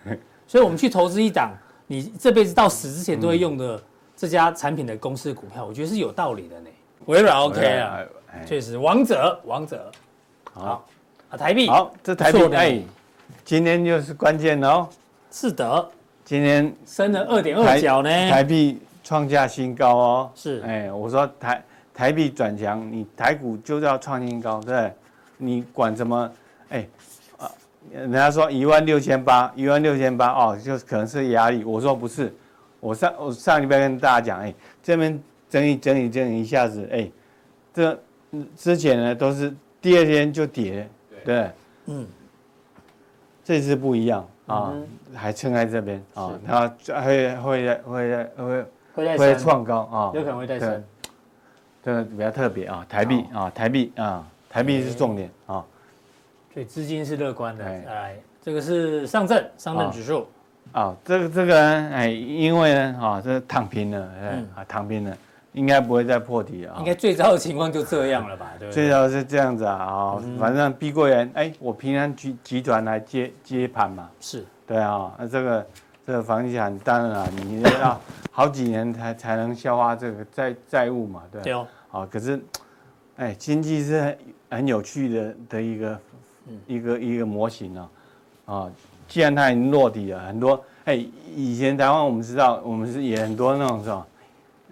[0.46, 1.52] 所以我们去投资一档
[1.88, 3.82] 你这辈子到死之前都会用的
[4.16, 6.70] 这家产品的公司股票，我觉得是有道理的呢。
[7.06, 7.98] 微软 OK 啊，
[8.32, 9.90] 哎确实王者王者。
[10.52, 10.86] 好，
[11.28, 11.68] 啊，台币。
[11.68, 12.80] 好，这台币哎，
[13.44, 14.86] 今天就是关键哦，
[15.32, 15.88] 是的，
[16.24, 18.08] 今天升了二点二角呢。
[18.30, 20.30] 台币创下新高哦。
[20.34, 21.64] 是哎，我说台
[21.94, 24.92] 台币转强，你台股就是要创新高，对不对？
[25.36, 26.30] 你管什么？
[26.70, 26.88] 哎，
[27.38, 27.48] 啊，
[27.92, 31.62] 人家说一万六千八，一万六千八哦，就可能是压力。
[31.62, 32.34] 我说不是，
[32.80, 37.10] 我上我上礼拜跟大家讲，哎，这边整理整理整理一下子，哎，
[37.72, 37.96] 这
[38.56, 41.50] 之前呢都是第二天就跌，对对，
[41.86, 42.06] 嗯，
[43.44, 50.84] 这次不一样啊，嗯还撑在这边啊是，然后会会会会会再创高啊，有可能会再对升。
[51.82, 55.64] 这个比较特别啊，台币啊，台币啊，台币是重点啊。
[56.52, 57.64] 所以资金是乐观的。
[57.64, 60.28] 哎这个是上证上证指数，
[60.72, 65.16] 啊，这个这个呢，哎，因为呢，啊，这躺平了，哎嗯，啊，躺平了，
[65.52, 66.84] 应该不会再破底了啊应。
[66.84, 68.50] 该最糟的情况就这样了吧？
[68.58, 68.72] 对对？
[68.72, 75.66] 最糟是这样子啊，啊，嗯反正碧桂园，哎，我平安集集团来接接盘嘛，是对啊，那这个
[76.06, 81.42] 这个房地产当然了，你要好几年才才能消化这个债债务嘛，对。
[81.42, 82.40] 对哦，啊，可是，
[83.16, 84.18] 哎，经济是很
[84.50, 86.00] 很有趣的的一个、
[86.48, 86.60] 嗯。
[86.66, 87.90] 一个一个模型啊，
[88.44, 88.70] 啊，
[89.08, 90.94] 既然它已经落地了，很多哎，
[91.34, 94.06] 以前台湾我们知道，我们是也很多那种什么，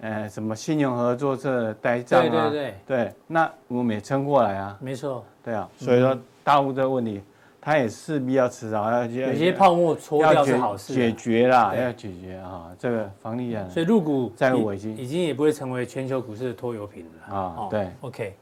[0.02, 2.74] 呃，什么信用合作社呆账啊，对对对。
[2.86, 6.14] 对，那我们也撑过来啊，没错，对啊，所以说
[6.44, 7.22] 大陆这个问题，
[7.64, 18.34] 它也势必要迟早要有些泡沫搓掉是好事，解决啦，要解决啊，这个房地产，所以入股债务危机已经也不会成为全球股市的拖油瓶了啊，对，OK，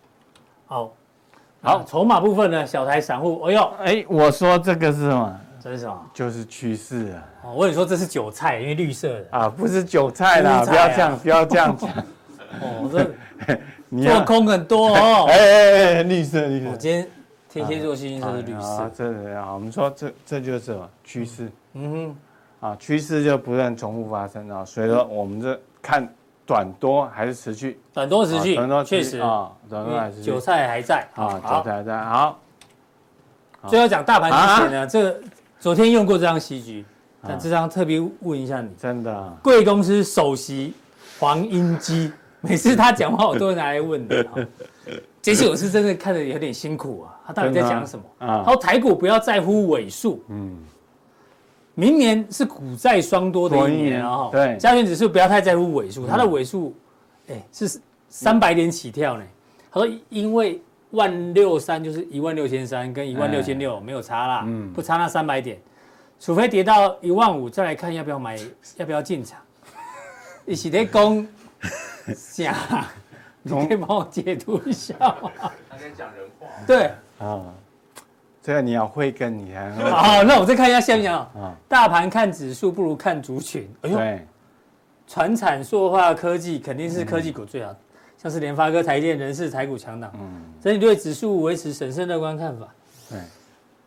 [0.65, 0.91] 好，
[1.61, 5.41] 好，筹码部分呢，小台散户，哎呦，哎，我说这个是什么？
[5.63, 6.01] 这是什么？
[6.15, 7.29] 就是趋势啊！
[7.45, 11.91] 哦，我跟你说这是韭菜，因为绿色的啊，不是韭菜啦，不要这样，不要这样讲。
[12.63, 13.05] 哦，这
[14.03, 15.27] 做空很多哦。
[15.31, 16.71] 哎哎哎，绿色绿色。
[16.71, 17.07] 我今天
[17.51, 18.91] 天蝎座幸运色是绿色。
[18.95, 21.51] 这样，我们说这这就是什么趋势？
[21.75, 22.17] 嗯
[22.61, 26.09] 哼，啊，趋势就不断重复发生啊，所以说我们这看
[26.47, 32.01] 短多还是持续，短多持续，短多确实啊，短多还是韭菜还在啊，韭菜还在。
[32.05, 32.39] 好，
[33.67, 35.21] 最后讲大盘之前呢，这个。
[35.61, 36.83] 昨天用过这张棋局，
[37.21, 39.37] 但这张特别问一下你，真的、啊？
[39.43, 40.73] 贵公司首席
[41.19, 42.11] 黄英基，
[42.41, 44.27] 每次他讲话我都会拿来问的。
[45.23, 48.05] 这次我是真的看得有点辛苦啊， 他到底在讲什么？
[48.19, 50.57] 啊，他说台股不要在乎尾数，嗯，
[51.75, 56.75] 明年是股债双多的一年啊，对，加权指数不要太在乎尾数，它的尾数，
[57.29, 59.25] 哎，是三百点起跳呢。
[59.71, 60.61] 他说因为。
[60.93, 65.57] 万六三就是一万六千三跟一万六千六没有差啦，嗯，不差那三百点，
[66.19, 68.37] 除非跌到一万五再来看要不要买，
[68.77, 69.39] 要不要进场。
[70.45, 71.25] 一起在攻
[72.13, 72.57] 下，
[73.43, 75.31] 你可以帮我解读一下吗？
[75.71, 76.47] 他在讲人话。
[76.67, 77.43] 对啊，
[78.43, 83.69] 这个你要会跟你还 好，那我再看一下下面啊，大盘看指数不如看族群。
[83.83, 83.99] 哎呦，
[85.07, 87.75] 传产塑化科技肯定是科技股最好。
[88.17, 92.69] 像是联发科、台电、人事、台股强档，嗯，所以你对指数维持审慎乐观看法。
[93.09, 93.19] 对，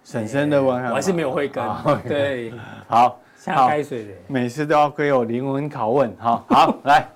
[0.04, 0.90] 审慎乐观看法。
[0.90, 1.64] 我还是没有会跟。
[2.08, 2.52] 对，
[2.90, 4.10] 好，下开水的。
[4.26, 7.08] 每次都要归我灵魂拷问，哈，好，来，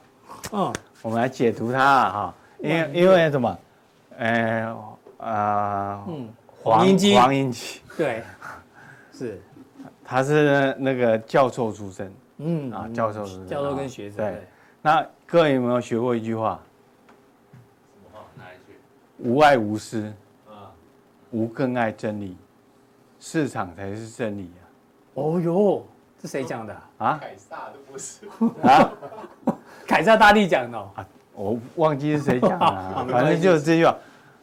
[0.52, 3.58] 嗯，我们来解读它哈，因为因为什么？
[4.18, 4.76] 呃，
[5.18, 6.30] 啊，嗯，
[6.64, 8.24] 黄英基，黄英基，对，
[9.14, 9.42] 是，
[10.04, 14.18] 他是那个教授出身，嗯，啊，教授出身，教授跟学生。
[14.18, 14.48] 对，
[14.82, 16.60] 那各位有没有学过一句话？
[19.20, 20.14] 无爱无私，
[21.32, 22.38] 无更爱真理，
[23.20, 24.62] 市场才是真理啊！
[25.16, 25.84] 哦哟，
[26.20, 27.18] 这谁讲的啊？
[27.20, 28.28] 凯撒都不是。
[28.62, 28.92] 啊，
[29.88, 30.90] 凯撒大帝讲的哦。
[31.34, 33.98] 我忘记是谁讲的， 反正就是这句话。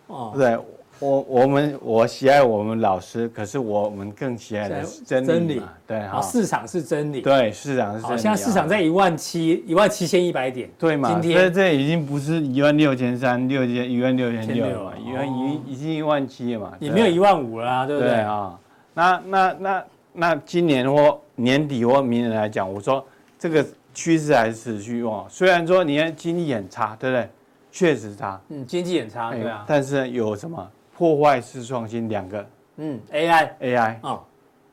[0.07, 0.59] 哦，对。
[1.01, 5.61] 我我们我喜爱我们老师，可是我们更喜爱的是真理。
[5.89, 7.21] 对，好，市场是真理。
[7.21, 8.19] 对，市场是真理。
[8.19, 10.71] 现在市场在一万七一万七千一百点。
[10.79, 11.11] 对嘛？
[11.11, 14.93] 今天这已经不是一万六千三六千一万六千六了嘛？
[15.05, 16.73] 一万一已经一万七了嘛？
[16.79, 18.11] 也没有一万五了，对不对？
[18.13, 18.57] 对啊。
[18.95, 23.05] 那那那那今年或年底或明年来讲，我说
[23.37, 25.27] 这个趋势还是持续哦。
[25.31, 27.31] 虽然说你看经济很差，对不对？
[27.71, 28.41] 确实差。
[28.51, 29.65] 嗯，经济很差，对啊。
[29.67, 30.71] 但是有什么？
[30.97, 34.23] 破坏式创新两个，嗯，AI AI 哦，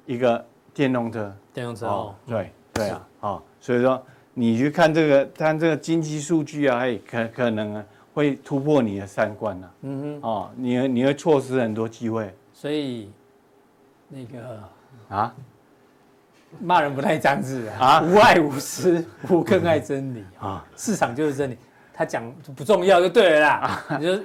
[0.06, 4.00] 一个电动车，电动车哦，对对啊，哦，所以说
[4.36, 13.10] 你去看这个，看这个经济数据啊，哎，可可能啊会突破你的三观呐，嗯哼，哦，你你会错失很多机会，所以
[14.08, 14.62] 那个
[15.10, 15.34] 啊，
[16.60, 21.58] 骂人不带脏字啊，无爱无私，我更爱真理啊，市场就是真理，
[21.94, 22.24] 他讲
[22.56, 24.24] 不重要就对了啦，你就。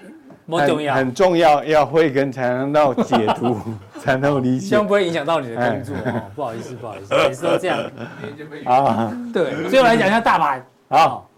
[0.48, 3.60] 很重要，很重要，要慧根才能到解读，
[3.98, 4.66] 才能理解。
[4.68, 6.22] 希望不会影响到你的工作哦。
[6.36, 7.80] 不好意思，不好意思，每次都这样。
[8.64, 10.64] 啊，对，最后来讲一下大盘。
[10.88, 11.28] 好，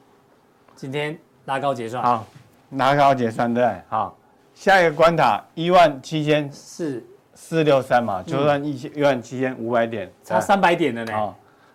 [0.76, 2.02] 今天拉高结算。
[2.02, 2.26] 好，
[2.72, 3.66] 拉高结算对。
[3.88, 4.14] 好，
[4.52, 7.02] 下一个关卡一万七千四
[7.40, 11.14] 四六三嘛，就算一千一万七千五百点，差三百点的呢。
[11.14, 11.34] 哦，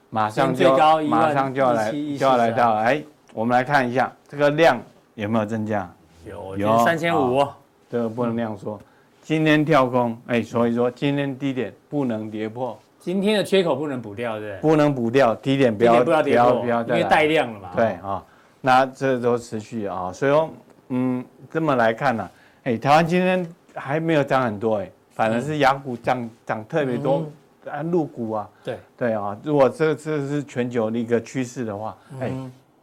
[0.09, 0.75] 马上就
[1.07, 2.75] 马上就要来就要来到。
[2.75, 3.01] 哎，
[3.33, 4.77] 我们来看一下这个量
[5.15, 5.89] 有没有增加。
[6.27, 7.47] 有有三千五，
[7.89, 8.79] 这个不能那样说。
[9.23, 17.69] 今天跳空，哎，所以说今天低点不能跌破，今天的缺口不能补掉，对不能补掉，低点不要不要跌破，不要因为带量了嘛。
[17.73, 18.23] 对啊，
[18.61, 20.49] 那这都持续啊，所以说，
[20.89, 22.29] 嗯，这么来看呢，
[22.65, 27.25] 哎，台湾今天还没有涨很多，哎，反而是亚股涨涨特别多，
[27.69, 28.77] 啊，入股啊，对。
[28.97, 32.31] 对啊，如果这这是全球的一个趋势的话，哎，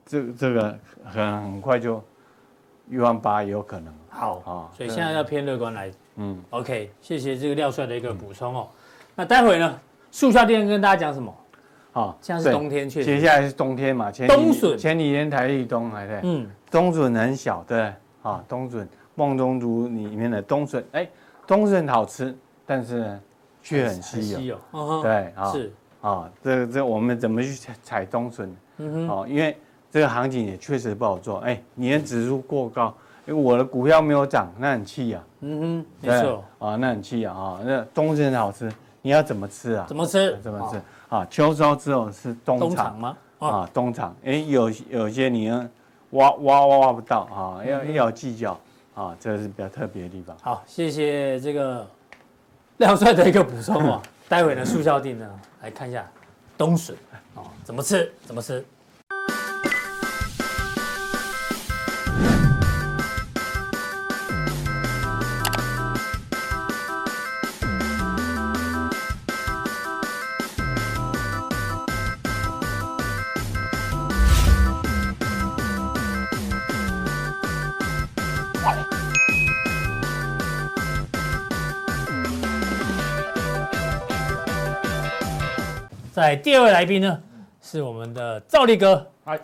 [0.07, 2.03] 这这个很很快就。
[2.93, 8.69] 一万八也有可能，好啊，所以现在要偏乐观来，嗯，OK，谢谢这个廖帅的一个补充哦。
[9.15, 9.79] 那待会呢，
[10.11, 11.33] 速效店跟大家讲什么？
[11.93, 21.09] 好，现在是冬天，确实，接下来是冬天嘛，前冬笋，前几天台立冬还在，嗯，冬笋很小，对，啊，冬笋梦中竹里面的冬笋，哎，
[21.51, 22.33] 冬笋好吃，
[22.65, 23.21] 但是呢
[23.61, 24.57] 却很稀有，
[25.03, 27.49] 对啊，是，啊，这这我们怎么去
[27.83, 28.55] 踩冬笋？
[28.77, 29.59] 嗯哼，哦，因为
[29.91, 31.39] 这个行情也确实不好做。
[31.39, 32.95] 哎，你的指数过高，
[33.27, 35.25] 因为我的股票没有涨，那很气啊。
[35.41, 36.45] 嗯哼，没错。
[36.61, 39.85] 啊，那很气啊啊，那冬笋很好吃，你要怎么吃啊？
[39.89, 40.39] 怎么吃？
[40.41, 40.81] 怎么吃？
[41.09, 43.17] 啊，秋收之后是冬藏吗？
[43.41, 44.15] 啊，冬藏。
[44.25, 45.67] 哎，有有些你要
[46.11, 48.57] 挖挖挖挖不到啊，要要有技巧
[48.95, 50.37] 啊，这是比较特别的地方。
[50.43, 51.89] 好，谢谢这个
[52.79, 54.03] 廖帅的一个补充啊。
[54.29, 56.09] 待会呢，速效定呢，来看一下
[56.57, 56.97] 冬笋
[57.35, 58.13] 哦，怎么吃？
[58.25, 58.65] 怎么吃？
[86.21, 87.19] 在第二位来宾呢，
[87.63, 89.11] 是我们的赵立哥。
[89.25, 89.41] 嗨，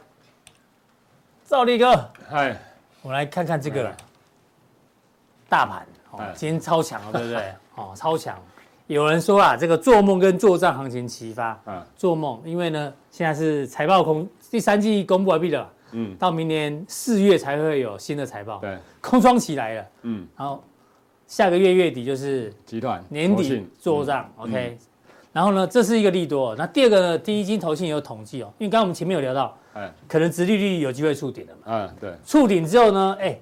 [1.42, 1.94] 兆立哥。
[2.28, 2.54] 嗨，
[3.00, 3.90] 我们来看看这个
[5.48, 7.50] 大盘哦，今天超强了，对不对？
[7.76, 8.38] 哦，超强。
[8.88, 11.58] 有人说啊，这个做梦跟作帐行情齐发。
[11.64, 15.72] 嗯，做梦，因为呢，现在是财报公第三季公布完毕了。
[15.92, 18.58] 嗯，到明年四月才会有新的财报。
[18.58, 19.86] 对，空窗期来了。
[20.02, 20.62] 嗯，然后
[21.26, 24.30] 下个月月底就是集团年底做账。
[24.36, 24.76] OK。
[25.36, 26.56] 然后呢，这是一个利多。
[26.56, 31.60] 那第二个呢，第一金投信也有统计哦，因为刚刚我们前面有聊到，哎，可能殖利率有机会触顶了嘛。
[31.66, 32.10] 嗯，对。
[32.24, 33.38] 触顶之后呢，哎，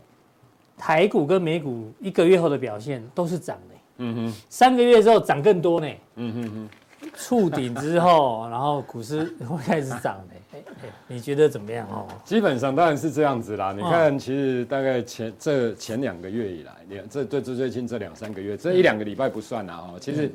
[0.76, 3.74] 台股跟美股一个月后的表现都是涨的。
[3.98, 4.34] 嗯哼。
[4.50, 5.86] 三个月之后涨更多呢。
[6.16, 6.68] 嗯哼哼。
[7.14, 10.34] 触顶之后， 然后股市会开始涨的。
[10.54, 12.08] 哎哎，你觉得怎么样哦？
[12.24, 13.72] 基本上当然是这样子啦。
[13.72, 19.96] 你看，其实大概前这前两个月以来，两这对最最近这两三个月，这一两个礼拜不算啦哦。
[20.00, 20.28] 其实。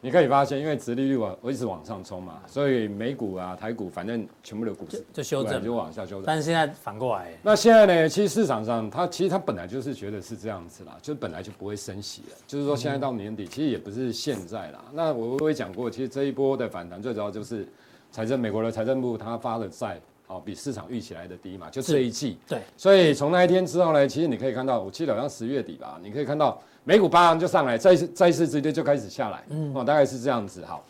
[0.00, 6.24] 你可以发现，因为殖利率往我一直往上冲嘛，所以美股啊、台股，反正全部的股市就修正，就往下修正。
[6.24, 8.08] 但是现在反过来，那现在呢？
[8.08, 12.36] 其实市场上，它其实它本来就是觉得是这样子啦，就本来就不会升息了。
[12.46, 14.84] 就是说，现在到年底，其实也不是现在啦。
[14.92, 17.66] 那我我也讲过，其实这一波的反弹，最主要就是
[18.12, 22.38] 财政美国的财政部它发的债哦，比市场预期来的低嘛，就这一季。
[22.46, 22.60] 对。
[22.76, 26.62] 所以从那一天之后呢，其实你可以看到，我记得好像十月底吧，你可以看到。
[26.84, 30.64] 美股巴就上来，再次再次直接就开始下来，嗯，哦，大概是这样子。
[30.64, 30.82] 好，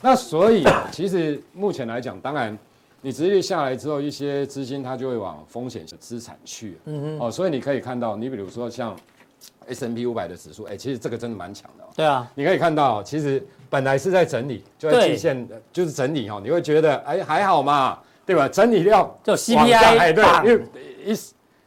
[0.00, 2.56] 那所以其实目前来讲，当然
[3.02, 8.96] 你直接下来之后，一些资金它就会往风险的资产去，嗯嗯，哦，所以你可以看到，你比如说像
[9.66, 11.84] S&P 五百的指数，哎，其实这个真的蛮强的。
[11.94, 18.48] 对啊，你可以看到，其实本来是在整理，就在季线就是整理哈，你会觉得哎还好嘛，对吧？
[18.48, 20.64] 整理料就 CPI，哎对，因为
[21.04, 21.12] 一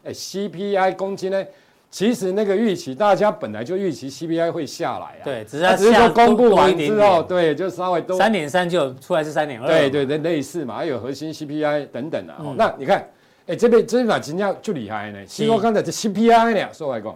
[0.04, 1.46] 哎 CPI 攻击呢。
[1.92, 5.24] 其实那个预期，大家本来就预期 CPI 会下来啊。
[5.24, 9.66] 对，只是只是说公布完之后，对，就稍微多三点三就出来是三点二。
[9.66, 12.36] 对对对，类似嘛，还有核心 CPI 等等啊。
[12.58, 13.08] 那你看，
[13.48, 15.26] 哎，这边这边把金价就厉害呢。
[15.26, 17.16] 其实我刚才这 CPI 呢，说来讲，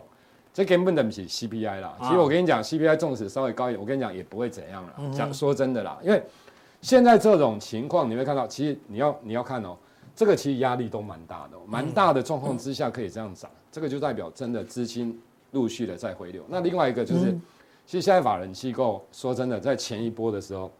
[0.53, 1.93] 这根本对不起 CPI 啦。
[2.01, 5.11] 其实我跟你讲，CPI 纵使稍微高一点，我跟你讲也不会怎样了。
[5.13, 6.23] 讲说真的啦，因为
[6.81, 9.75] 现在这种情况，你会看到，其实你要你要看哦，
[10.15, 13.51] 这个其实压力都蛮大的，蛮大的状况之下可以这样涨。
[13.71, 15.19] 这个就代表真的资金
[15.51, 16.43] 陆续的在回流。
[16.47, 17.37] 那另外一个就是，
[17.85, 20.71] 其实现在法人机构说真的，在前一波的时候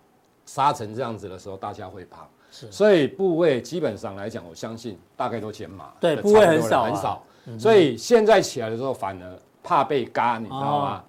[0.46, 2.72] 杀成这样子的时候，大家会怕，是。
[2.72, 7.22] 所以部位基本上来讲，我相信大概都减码，对，部位很少很少。
[7.58, 11.04] 所以现在起来的时候，反而怕被嘎，你知道吗？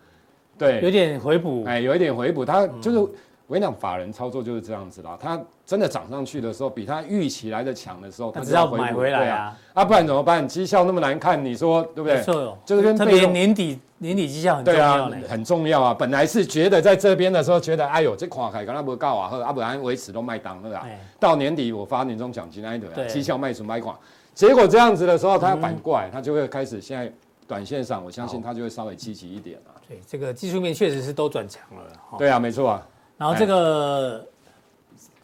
[0.59, 3.12] 对，有点回补，哎，有一点回补，它就是。
[3.51, 5.19] 我跟你讲，法人操作就是这样子啦。
[5.21, 5.37] 他
[5.67, 9.59] 真的涨上去的时候，比他预期来的强的时候，他只要买回来啊。
[9.75, 10.47] 啊，不然怎么办？
[10.47, 12.19] 绩效那么难看，你说对不对？
[12.19, 15.93] 没错，就是跟特别年底年底绩效很重要嘞，很重要啊。
[15.93, 20.87] 本来是觉得在这边的时候，觉得哎呦，这垮开，刚刚不告啊，或阿不然维持都卖档了啊。
[21.19, 23.99] 到年底我发年终奖金那一堆，绩效卖出卖垮，
[24.33, 27.13] 结果这样子的时候，他要反过来，他就会开始现在
[27.49, 29.75] 短线上，我相信他就会稍微积极一点啊。
[29.89, 32.17] 对，这个技术面确实是都转强了。
[32.17, 32.87] 对啊，没错啊。
[33.21, 34.27] 然后这个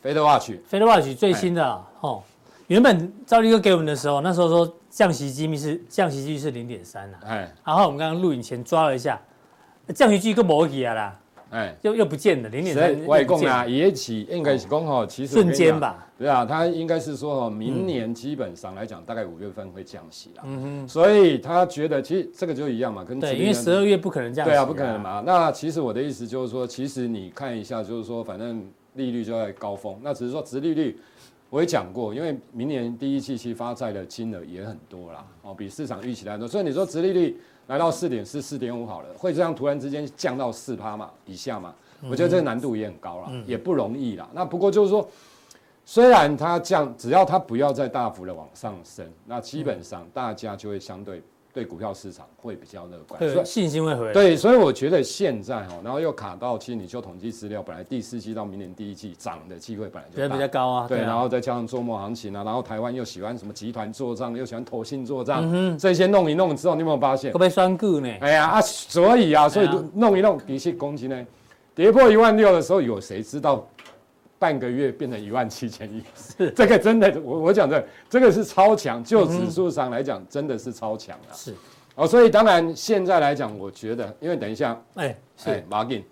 [0.05, 2.23] ，Fed Watch，Fed Watch 最新的哦，
[2.67, 9.19] 原本赵立哥给我们的时候，那时候说降息机密是降息机率是零点三啊，哎，然后我们刚刚录影前抓了一下，
[9.95, 11.19] 降息机率更没起来啦。
[11.51, 13.07] 哎，又又不见了，零点三。
[13.07, 16.09] 外供啊，也起应该是刚好，其实瞬间吧。
[16.19, 20.42] 对啊，他应该是说哦，明年基本上来讲，大概五月份会降息啦。
[20.44, 20.88] 嗯哼。
[20.88, 24.51] 所以他觉得，其实这个就一样嘛，跟对，因为十二月不可能降息。
[24.51, 25.23] 对啊，不可能嘛。
[25.25, 30.99] 那其实我的意思就是说，其实你看一下，就是说，反正利率就在高峰，那只是说殖利率，
[31.49, 36.49] 我也讲过，因为明年第一季期发债的金额也很多啦，哦，比市场预期来的多。
[36.49, 41.75] 所以你说殖利率来到四点四、四点五好了，会这样突然之间降到四趴嘛以下嘛？
[42.10, 44.29] 我觉得这个难度也很高了，也不容易啦。
[44.33, 45.08] 那不过就是说，
[45.85, 51.23] 虽然它降，只要它不要再大幅的往上升，那基本上大家就会相对。
[51.57, 54.13] 对股票市场会比较乐观，对，信心会回来。
[54.13, 60.87] 对，所以我觉得现在哦，然后又卡到，其实你就统计资料，本来第四季到明年第一季涨的机会本来就比较高啊。
[60.87, 67.31] 对，然后再加上周末行情啊，然后台湾又喜欢什么集团做账，又喜欢投信做账，这些弄一弄之后，你有没有发现？
[67.31, 68.09] 会不会双股呢？
[68.21, 71.27] 哎呀啊，所以啊，所以弄一弄，底气攻击呢，
[71.75, 73.67] 跌破一万六的时候，有谁知道？
[74.39, 81.33] 半个月变成一万七千亿，是 这个真的，我我讲的这个是超强，就指数上来讲，真的是超强啊。
[81.33, 81.55] 是，
[81.95, 86.05] 哦，所以当然现在来讲，我觉得，因为等一下，哎，是马进，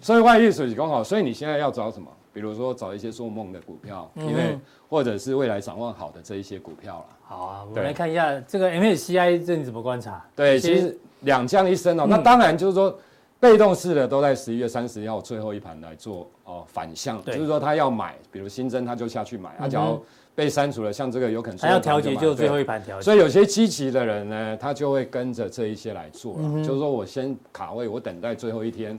[0.00, 2.08] 所以万亿水刚好，所以你现在要找什么？
[2.32, 4.58] 比如说找一些做梦的股票，因为
[4.88, 7.06] 或者是未来展望好的这一些股票了。
[7.24, 10.24] 好啊，我们来看一下这个 MSCI，这你怎么观察？
[10.36, 12.96] 对，其实两降一升哦，那当然就是说。
[13.38, 20.00] 被动式的都在十一月三十一号最后一盘来做哦反向，就是说他要买，比如新增他就下去买，他只要
[20.34, 23.04] 被删除了，像这个有可能还要调节，就最后一盘调节。
[23.04, 26.34] 所以有些积极的人呢，他就会跟着这一些来做，
[26.64, 28.98] 就是说我先卡位，我等待最后一天。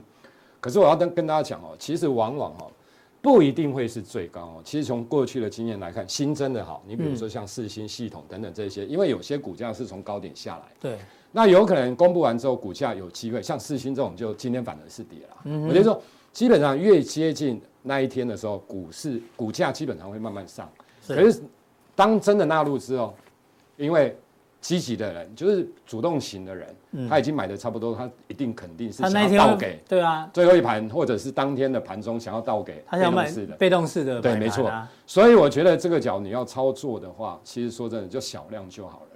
[0.60, 2.70] 可是我要跟跟大家讲哦，其实往往哦
[3.20, 4.62] 不一定会是最高哦。
[4.64, 10.96] 其实从过去的经验来看，新增的好，你比如说像四星系统等等这些，因为有些股价是从高点下来，对。
[11.30, 15.36] 那有可能公布完之后，股价有机会，像四星这种，就今天反而是跌了。
[15.44, 16.00] 嗯、我觉得说，
[16.32, 20.68] 基本上越接近那一天的时候，股市股价基本上会慢慢上。
[21.06, 21.42] 是可是
[21.94, 23.14] 当真的纳入之后，
[23.76, 24.16] 因为
[24.60, 29.78] 积极的人就是主动型的人，嗯、他已经买的差不多，他一定肯定是想要倒给。
[29.86, 32.82] 对啊，最后一盘或者是当天的盘中想要倒给。
[32.86, 34.72] 他想买被动式的，啊、对，没错。
[35.06, 39.08] 所以我觉得这个角你要操作的话，其实说真的，就小量就好了。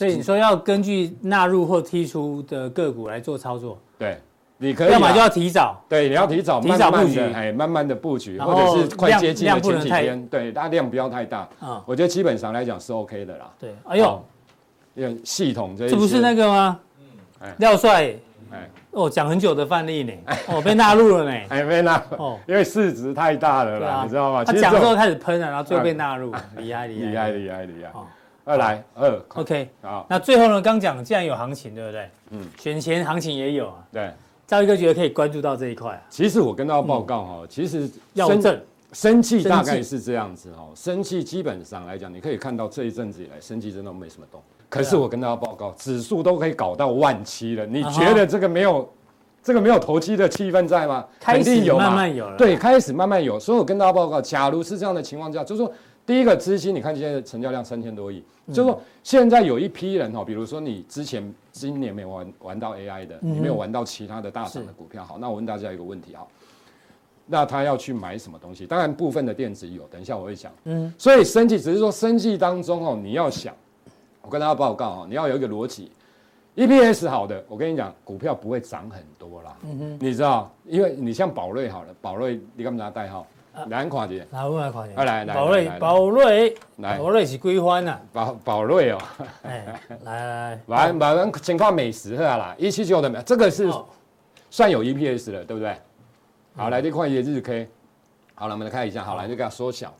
[0.00, 4.18] 所以你说要根据纳入或剔除的个股来做操作，对，
[4.56, 13.50] 你可以，要么就要提早，对，你要提早，提早布局，哎，慢慢的布局，或者是快接近的前几天，对，它量不要太大，啊，我觉得基本上来讲是 OK 的啦。
[13.58, 14.24] 对，哎呦，
[15.22, 16.80] 系统这，这不是那个吗？
[17.42, 18.14] 嗯，廖帅，
[18.52, 20.12] 哎，哦，讲很久的范例呢，
[20.48, 24.42] 哦，被纳入了呢， 哎，被纳，哦，因为市值太大了啦，你知道吗？
[24.46, 27.66] 他讲之后开始喷了，然后最后被纳入，厉害厉害厉害。
[27.66, 27.92] 厉害。
[28.50, 30.60] 二来二，OK，好，那最后呢？
[30.60, 32.10] 刚讲既然有行情，对不对？
[32.30, 33.86] 嗯，选前行情也有啊。
[33.92, 34.12] 对，
[34.44, 36.02] 赵一哥觉得可以关注到这一块啊。
[36.10, 38.60] 其实我跟大家报告哈，其实要正
[38.92, 44.42] 生气大概是这样子哈，生气基本上来讲，你可以看到这一阵子以来，生气真的没什么动。
[44.68, 48.92] 可是我跟大家报告，指数都可以搞到万七了，你觉得这个没有
[49.44, 51.06] 这个没有投机的气氛在吗？
[51.20, 52.36] 肯定有，慢慢有了。
[52.36, 53.38] 对，开始慢慢有。
[53.38, 55.72] 所以我跟大家报告，假如是这样的情况下，就是说。
[56.10, 66.26] 第一个资金，你看现在的成交量三千多亿，嗯、就是说现在有一批人哈，比如说你之前今年没玩玩到 AI 的，你没有玩到其他的大涨的股票，好，那我问大家一个问题哈，
[67.26, 68.66] 那他要去买什么东西？
[68.66, 70.50] 当然部分的电子有，等一下我会讲。
[70.64, 73.54] 嗯，所以生计只是说生计当中哦，你要想，
[74.20, 75.92] 我跟大家报告哦，你要有一个逻辑
[76.56, 79.56] ，EPS 好的，我跟你讲，股票不会涨很多啦。
[79.62, 83.24] 嗯哼，你知道，因为你像宝瑞好了，宝瑞你干嘛拿代号？
[83.68, 85.04] 来看一下，来我来看一下。
[85.04, 87.98] 来来，宝瑞，宝瑞，宝瑞是几番呐？
[88.12, 88.98] 宝宝瑞哦。
[89.42, 93.70] 哎，来 来，来，来，我们先看美食是啦，一七九的没，这个是
[94.50, 95.76] 算有 EPS 的，对不对？
[96.56, 97.68] 好，来，你看一下日 K。
[98.34, 99.92] 好了，我们来看一下，好，了就给它缩小。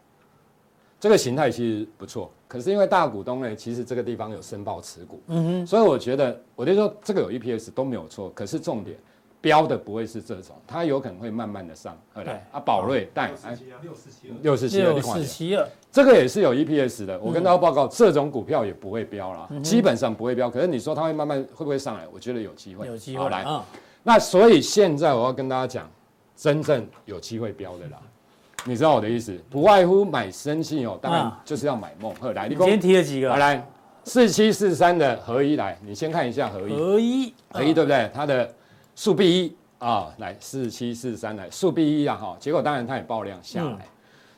[0.98, 8.96] 这个形态其实不错，可是因为大股东呢，其实这个地方有申报持股，嗯哼，所以我觉得，我就说这个有 EPS 都没有错，可是重点。
[9.40, 11.96] 标的不会是这种，它有可能会慢慢的上。
[12.14, 17.18] 对啊，宝瑞带六四七二，六四七二，六四七二，这个也是有 EPS 的。
[17.18, 20.50] 我跟大家报告，这种股票也不会标了，基本上不会标。
[20.50, 22.06] 可是你说它会慢慢会不会上来？
[22.12, 22.86] 我觉得有机会。
[22.86, 23.46] 有机会来。
[24.02, 25.90] 那所以现在我要跟大家讲，
[26.36, 27.98] 真正有机会标的啦，
[28.66, 29.34] 你知道我的意思？
[29.48, 32.14] 不外乎买生气哦，当然就是要买梦。
[32.34, 33.34] 来，你今天提了几个？
[33.36, 33.66] 来，
[34.04, 36.72] 四七四三的合一来，你先看一下合一。
[36.74, 38.10] 合一，合一对不对？
[38.12, 38.54] 它的。
[39.00, 43.70] 速必一啊，来四七四三来速必一啊哈，结果当然它也爆量下来。
[43.70, 43.78] 嗯、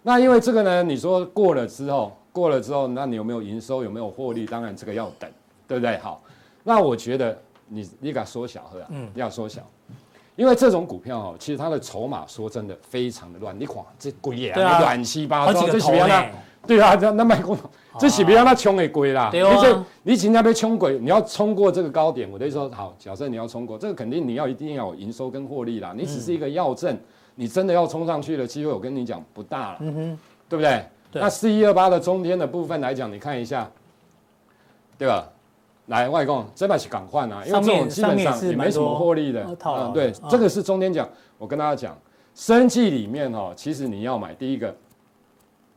[0.05, 4.47] 那因为这个呢，你说过了之后，过了之后，那你有没有营收，有没有获利？
[4.47, 5.29] 当然这个要等，
[5.67, 5.99] 对不对？
[5.99, 6.23] 好，
[6.63, 7.37] 那我觉得
[7.67, 9.69] 你你给它缩小，呵，嗯，要缩小，
[10.37, 16.25] 因为这种股票哦，其实它的筹码说真的非常的乱，你看这鬼啊，乱七八糟，这什么样？
[16.69, 17.59] 对啊，那那卖股。
[17.99, 25.95] 这是不要那冲的贵啦，你这你今天被冲鬼，你要冲过这个高点，我等于说好，假设你要冲过，这个肯定你要一定要有营收跟获利啦。
[25.97, 26.99] 你只是一个药证，
[27.35, 30.19] 你真的要冲上去的机会，我跟你讲不大了，嗯哼，
[30.49, 30.85] 对不对？
[31.13, 33.71] 那四一二八的中间的部分来讲，你看一下，
[34.97, 35.29] 对吧？
[35.87, 41.99] 来外公，这把是港换啊，因为这种基本上也没什么获利的，嗯，对，这个是中间讲，我跟大家讲，
[42.35, 44.75] 生计里面哦，其实你要买第一个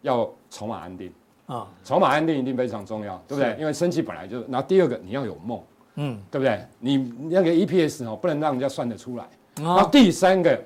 [0.03, 1.11] 要筹码安定
[1.47, 3.55] 啊，筹码安定一定非常重要，对不对？
[3.59, 5.61] 因为生技本来就，然后第二个你要有梦，
[5.95, 6.65] 嗯，对不对？
[6.79, 6.97] 你
[7.29, 9.25] 那个 EPS 哦，不能让人家算得出来。
[9.57, 10.59] 然后第三个，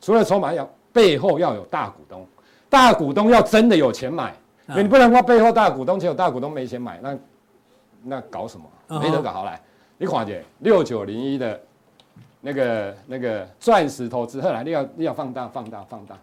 [0.00, 2.26] 除了筹码要背后要有大股东，
[2.68, 4.34] 大股东要真的有钱买，
[4.66, 7.18] 你不能说背后大股东只有大股东没钱买，那
[8.02, 9.00] 那搞什么？
[9.00, 9.32] 没得搞。
[9.32, 9.60] 好来，
[9.98, 11.60] 你看姐六九零一的。
[12.42, 16.16] 那个那个钻石投资，后来你要你要放大放大放大。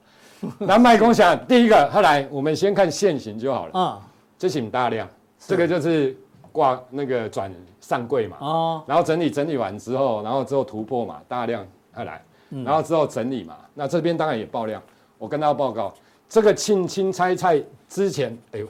[0.60, 3.80] 南麦共享第一个，后来我们先看现行就好了。
[3.80, 4.02] 啊，
[4.38, 5.08] 这请大量，
[5.40, 6.16] 这个就是
[6.52, 8.38] 挂那个转上柜嘛。
[8.40, 8.84] 哦。
[8.86, 13.56] 然后整理整理完之后，然后之后突破嘛，大量后来，然后之后整理嘛。
[13.74, 14.82] 那这边当然也爆量。
[15.18, 15.94] 我跟大家报告，
[16.28, 18.68] 这个青青菜菜之前，哎呦，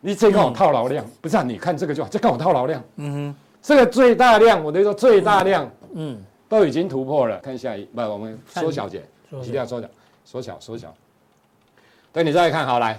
[0.00, 1.42] 你这个套牢量，不是啊？
[1.42, 2.82] 你看这个就好，这刚好套牢量。
[2.96, 3.34] 嗯哼。
[3.60, 5.70] 这个最大量，我等于说最大量。
[5.94, 6.22] 嗯。
[6.48, 9.02] 都已经突破了，看下一，不，我们缩小点，
[9.42, 9.88] 一定要缩小，
[10.24, 10.94] 缩小，缩小。
[12.16, 12.98] 对，你再来看，好来，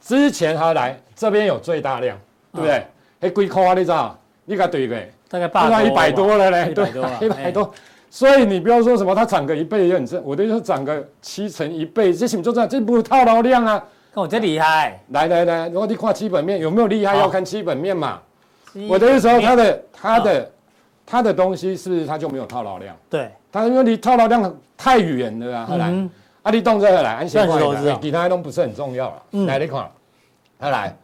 [0.00, 2.18] 之前他来这边有最大量，
[2.52, 2.84] 对不对？
[3.20, 4.18] 哎，贵空啊，你知道？
[4.44, 5.12] 你看对不对？
[5.28, 6.84] 大概八一百多了嘞，对，
[7.20, 7.72] 一百多。
[8.10, 13.78] 所以你不要说什么它涨个一倍也很正，我的意思涨个七成一倍，这什么就这样，这不是套牢量啊？
[14.12, 15.00] 看我这厉害！
[15.10, 17.16] 来来来，如果你看基本面有没有厉害？
[17.16, 18.20] 要看基本面嘛。
[18.88, 20.50] 我的意思说，它的它的。
[21.08, 22.96] 它的东西是不是它就没有套牢量？
[23.08, 25.64] 对，它因为你套牢量太远了啊。
[25.64, 25.94] 后来，
[26.46, 29.46] 阿力动这个来，安先快的，其他都不是很重要了。
[29.46, 29.90] 来，你看，
[30.60, 30.96] 他来，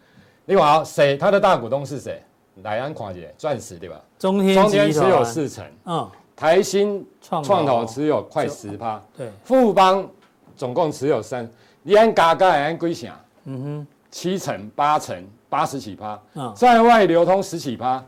[0.45, 1.17] 你看谁？
[1.17, 2.23] 他的大股东是谁？
[2.63, 4.01] 来安矿姐，钻石对吧？
[4.21, 10.09] 中天中天持有四成，嗯，台新创投持有快十趴，对，富邦
[10.57, 11.51] 总共持有三，
[11.83, 13.13] 你按嘎嘎按归响，
[13.47, 18.05] 嗯哼，七成八成八十几趴，嗯，在外流通十几趴。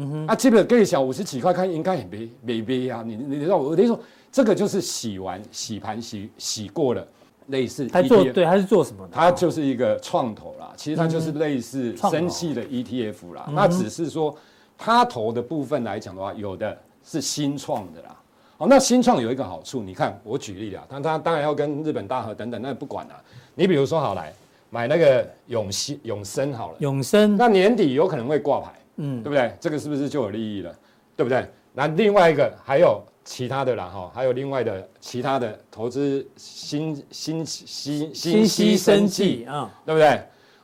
[0.00, 3.02] 嗯哼，啊，基本给你小五十几块，看应该也没没没啊。
[3.04, 7.06] 你你你知道我等于说，这个就是洗完洗盘洗洗过了，
[7.46, 7.86] 类似。
[7.88, 9.14] 他做对，他是做什么的？
[9.14, 13.48] 他就是一个创投啦，其实它就是类似生技的 ETF 啦。
[13.52, 14.36] 那只是说，
[14.76, 18.16] 他投的部分来讲的话，有的是新创的啦。
[18.58, 23.14] 哦，那新创有一个好处，你看我举例啦，但他当然要跟日本大和等等，那不管了。
[23.54, 24.32] 你比如说好来
[24.70, 28.72] 买那个永新永生好了，永生，那年底有可能会挂牌。
[29.00, 29.54] 嗯，对不对？
[29.60, 30.76] 这个是不是就有利益了？
[31.16, 31.48] 对不对？
[31.72, 40.18] 那另外一个还有其他的啦，哈，还有另外的其他的投资新新新新息生计啊，对不对？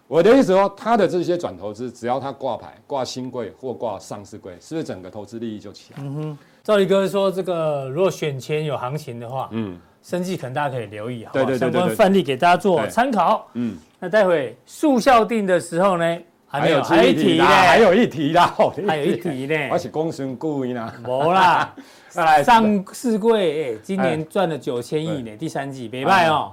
[0.08, 6.02] 我的意思说，他的这些转投资，只要他挂牌、挂新贵或挂上市贵，是不是整个投资利益就起来？
[6.02, 6.38] 嗯哼。
[6.62, 13.46] 赵力哥说，这个如果选前有行情的话，嗯，生计可能大家可以留意，好，对对对，相关范例给大家做参考。
[13.52, 16.18] 嗯，那待会速效定的时候呢？
[16.60, 18.54] 还有还有一题啦，还有一题啦，
[18.86, 19.68] 还有一题呢。
[19.72, 20.92] 我是公孙故意呢。
[21.02, 21.74] 没啦，
[22.46, 26.52] 上市柜，今年赚了九千亿呢，第三季没卖哦。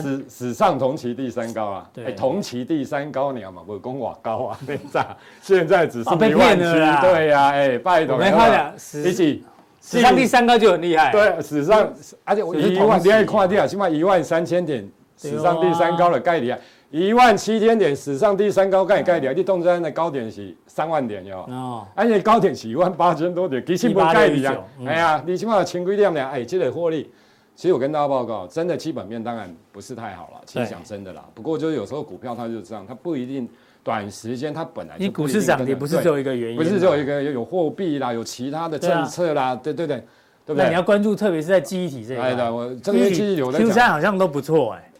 [0.00, 5.06] 史史上同期第三高啊，对，同期第三高鸟嘛，不是公瓦高啊，现在
[5.42, 6.62] 现在只是一万七，
[7.02, 8.16] 对呀，哎，拜托。
[8.16, 9.44] 没看了，史记
[9.82, 11.12] 史上第三高就很厉害。
[11.12, 11.92] 对，史上
[12.24, 16.58] 而且一万，你爱看的啊，起码一万三千点，史上第三高的概率啊。
[16.90, 21.46] 一万七千点，史上第三高概概率，你动在那高点是三万点哟。
[21.48, 24.56] 哦，而且高点是一万八千多点，其实不概率啊。
[24.84, 27.10] 哎呀，你起码前规量的，哎，积累获利。
[27.54, 30.40] 其实我跟大家报告，真的基本面当然不是太好了。
[30.46, 33.48] 其实讲真的啦，不过就是有时候股票它就是这样，它不一定
[33.84, 35.04] 短时间它本来就。
[35.04, 39.98] 你股市涨跌不是只有一个原因，不是只有一个，有货币啦，有其他的政策啦，对对对，
[40.44, 40.64] 对不对？
[40.64, 42.30] 那你要关注，特别是在记忆体这一块。
[42.30, 43.66] 哎的，我这个记忆体有的讲。
[43.66, 44.90] 现在好像都不错哎，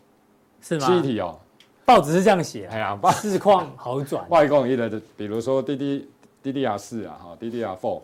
[0.60, 0.86] 是吗？
[0.86, 1.36] 记忆体哦。
[1.90, 4.24] 报纸是这样写，哎呀，市况好转。
[4.28, 6.08] 外公一的，比如说滴滴
[6.40, 8.00] 滴滴 R 四啊，哈，D D R four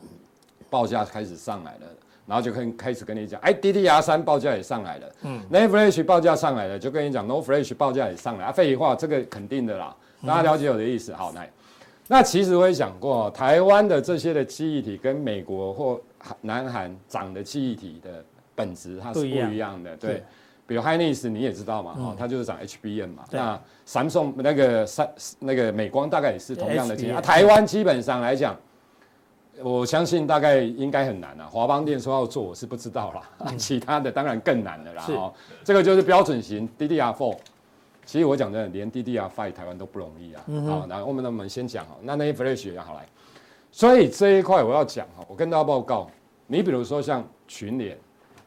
[0.68, 1.86] 报价开始上来了，
[2.26, 5.40] 然后就可以开始跟你讲，哎，D D R 三报价也上来了，嗯。
[5.48, 9.94] Flash 报价上来了，就跟你讲，NOR Flash 报价也上来，啊，废话，这个肯定的啦，
[10.26, 11.48] 大家了解我的意思，好，来，
[12.08, 16.00] 那其实我也讲过，台湾的这些的记忆体跟美国或
[16.40, 18.24] 南韩涨的记忆体的
[18.56, 19.80] 本质它是不一样。
[19.80, 20.24] 的，对。
[20.66, 23.24] 比如 Hynix 你也知道嘛，哦，它就是涨 HBM 嘛。
[23.30, 25.08] 那 Samsung 那个三
[25.38, 27.20] 那个美光大概也是同样的经验啊。
[27.20, 28.56] 台湾基本上来讲，
[29.62, 31.46] 我相信大概应该很难了。
[31.46, 33.54] 华邦电说要做，我是不知道啦。
[33.56, 35.04] 其他的当然更难了啦。
[35.10, 37.36] 哦，这个就是标准型 DDR4。
[38.04, 40.42] 其实我讲真的，连 DDR5 台湾都不容易啊。
[40.66, 43.06] 好，那我们那我们先讲哈，那那些 Flash 也好来。
[43.70, 46.10] 所以这一块我要讲哈，我跟大家报告，
[46.48, 47.96] 你比如说像群联。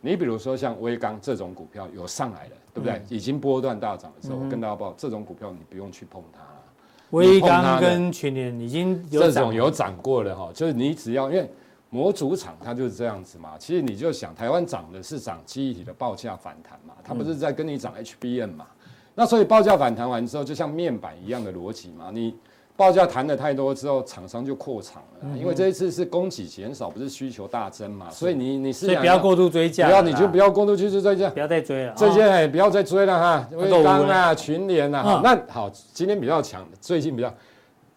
[0.01, 3.01] 你比如说像威刚这种股票有上来了，对不对？
[3.09, 6.63] 已经波段大涨的时候，我跟大家报，这种股票你不用去碰它了。
[7.11, 11.49] 威刚跟全年已经有这种有涨过了哈，就是你只要因为
[11.89, 13.57] 模组厂它就是这样子嘛。
[13.57, 18.67] 其实你就想，台湾涨的是涨记忆体的报价反弹嘛，它不是在跟你涨 HBM 嘛。
[19.15, 22.35] 那所以报价反弹完之后，就像面板一样的逻辑嘛，你。
[22.79, 37.29] 报价谈的太多之后，厂商就扩厂了，因为这一次是供给减少，不是需求大增嘛，所以你你是不要过度追价，不要你就不要过度去追价，不要再追了，这些哎不要再追了哈，威刚啊、群联啊，那好，今天比较强，最近比较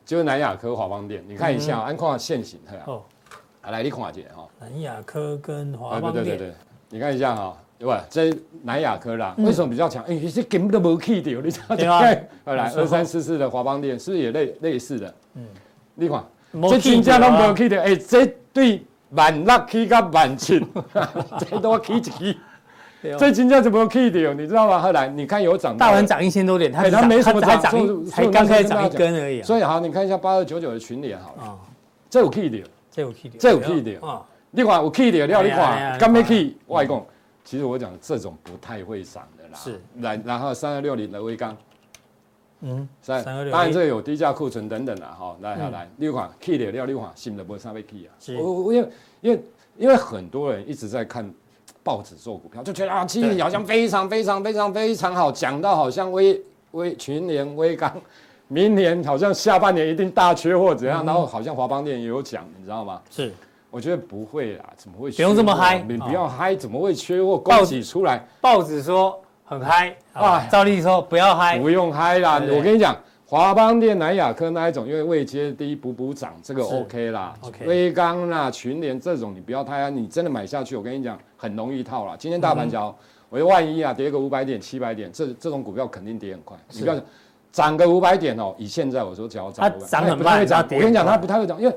[0.04, 3.02] 就是南亚科、华邦店，你看一下，安矿现行的哦，
[3.70, 6.54] 来你看一下哈，南亚科跟华邦电，对对对，
[6.90, 7.56] 你看一下哈。
[7.82, 8.04] 对吧？
[8.08, 10.00] 这南亚科啦，为什么比较强？
[10.04, 12.00] 哎、嗯，这根本都没 key 掉，你知道吗？
[12.00, 15.14] 来， 二三四四的华邦店是不是也类类似的？
[15.34, 15.44] 嗯，
[15.96, 16.22] 你看，
[16.70, 18.80] 这金价都没 key 掉，哎，这对
[19.10, 20.64] 万六 key 跟万七，
[21.50, 22.36] 这都 key 一 key，
[23.18, 24.32] 这金价怎么 key 掉？
[24.32, 24.78] 你知道吗？
[24.78, 27.60] 后来你看有涨，大盘涨一千多点，它它没什么涨，
[28.06, 29.42] 才刚开始涨一根而已。
[29.42, 31.58] 所以好，你看一下八二九九的群联好了，
[32.08, 34.24] 这有 key 掉，这有 key 掉，这有 key 掉。
[34.52, 37.04] 你看有 key 掉，你看刚没 key，外公。
[37.44, 41.56] 其实我讲这种不太会涨的啦，是，来，然后三二六零的微钢，
[42.60, 48.88] 嗯，三三二六，当然这有低价库存等等啦哈，来好来六款 key 的料六款新的不会上被 K 啊，我我因为
[49.20, 49.44] 因为
[49.76, 51.28] 因为很多人一直在看
[51.82, 56.40] 报纸做股票，就觉得啊，记忆好像非常非常非常非常好，讲到好像微
[56.70, 57.92] 微群联微刚，
[58.46, 63.02] 明年好像下半年一定大缺货怎样，然后好像华邦电也有讲，你知道吗？
[63.10, 63.32] 是。
[63.72, 65.10] 我觉得不会啦，怎么会？
[65.10, 67.38] 不用这么嗨，你不要嗨，怎么会缺货？
[67.38, 72.34] 供给出来，报纸说很嗨啊，照例说不要嗨，不用嗨啦。
[72.50, 72.94] 我跟你讲，
[73.24, 77.34] 华邦电、南亚科那一种，因为位阶低补补涨，这个 OK 啦。
[77.64, 82.14] 威刚啦、群联这种，你不要太嗨，你真的买下去，我跟你讲，很容易套啦。
[82.18, 82.94] 今天大盘脚，
[83.30, 86.54] 我说万一啊，跌个五百点、七百点，这这种股票肯定跌很快。
[86.72, 86.94] 你不要
[87.50, 91.74] 涨个五百点哦，以现在我说只要涨，它涨很慢，我跟你讲，它不太会涨，因为。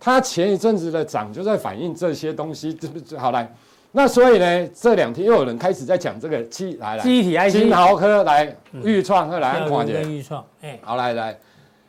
[0.00, 3.52] 它前一阵子的涨就在反映这些东西，这不好来。
[3.90, 11.36] 那所以呢，这两天又有人开始在讲这个记来来，记忆体金豪科来预创和来安宽姐，预创，哎，好来来，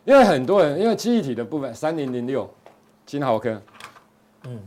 [0.05, 2.49] 因为很多人因为记忆体的部分，三零零六，
[3.05, 3.61] 金豪科，
[4.45, 4.59] 嗯，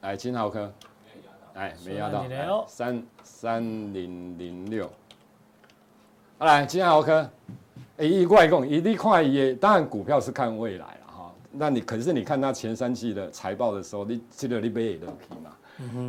[0.00, 0.72] 来金豪科，
[1.54, 2.24] 哎，没压到，
[2.66, 4.90] 三三零零六，
[6.38, 7.28] 好来金豪科，
[7.98, 10.86] 哎，一过来讲，一利快也，当然股票是看未来。
[11.52, 15.50] 那你可是你看他前三季的财报的时候，你记得你背也都可以嘛？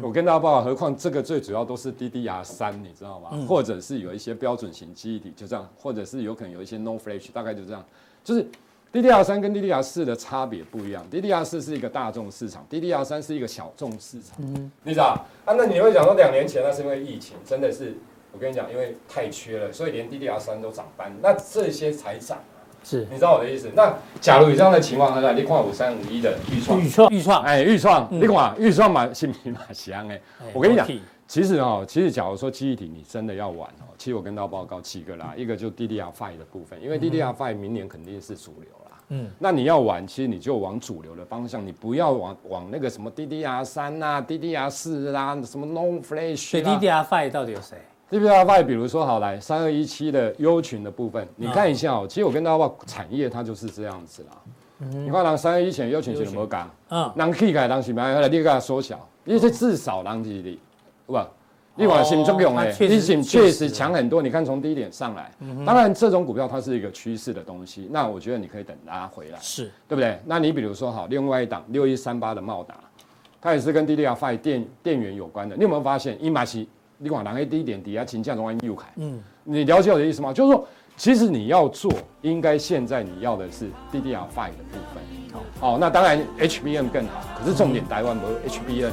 [0.03, 3.29] 我跟大家报告，何况这个最主要都是 DDR 三，你知道吗？
[3.33, 7.83] 嗯、或者是有一些标准型记忆体，就这样，或者是有可能有一些 NOR Flash，大概就这样。
[8.23, 8.45] 就是
[8.91, 14.37] DDR 三跟 DDR 四的差别不一样，DDR 四是一个大众市场，DDR 三是一个小众市场。
[14.39, 15.25] 嗯哼，你知道？
[15.45, 17.95] 啊，那你会讲说两年前那是因为疫情，真的是
[18.31, 22.37] 我跟你讲，因为太缺了，所以连 DDR 三都涨翻，那这些才涨。
[22.83, 23.71] 是，你知道我的意思？
[23.75, 30.19] 那假如有这样的情况下，你看五三五一的预创，预创，预创，哎，预创，你看预创嘛，新品嘛香哎。
[30.53, 30.87] 我跟你讲，
[31.27, 38.99] 其实哦，其实假如说记忆体你真的要玩哦，其实我跟大家报告几个啦，一个就 DDR5 的部分，因为 DDR5 明年肯定是主流啦。
[39.09, 46.51] 嗯，那你要玩，其实你就往主流的方向，你不要往往那个什么 DDR 三啊、DDR 四啦，什么 Non Flash。
[46.51, 47.77] 对，DDR5 到底有谁
[48.13, 52.05] ？DDR5，比如说好来三二一七的优群的部分，你看一下哦。
[52.07, 54.29] 其实我跟大家报产业它就是这样子啦。
[54.77, 56.69] 你看，让三二一前优群是怎么讲？
[56.89, 58.13] 嗯，让 K 改让什么？
[58.13, 60.59] 后来你给它缩小，因为这至少让几里，
[61.07, 61.27] 对吧？
[61.75, 64.21] 你往新作用哎，你新确实强很多。
[64.21, 65.31] 你看从低点上来，
[65.65, 67.87] 当然这种股票它是一个趋势的东西。
[67.89, 70.19] 那我觉得你可以等它回来，是对不对？
[70.25, 72.75] 那你比如说好，另外一档六一三八的茂达，
[73.41, 75.55] 它也是跟 DDR5 电电源有关的。
[75.55, 76.69] 你有没有发现伊马西？
[77.03, 80.31] 你往南 A 低点底下请降中安右凯，嗯，你了解我的意思吗？
[80.31, 81.91] 就是说，其实你要做，
[82.21, 85.03] 应该现在你要的是 DDR5 的部分。
[85.59, 88.91] 好，那当然 HBM 更好，可是重点台湾没有 HBM，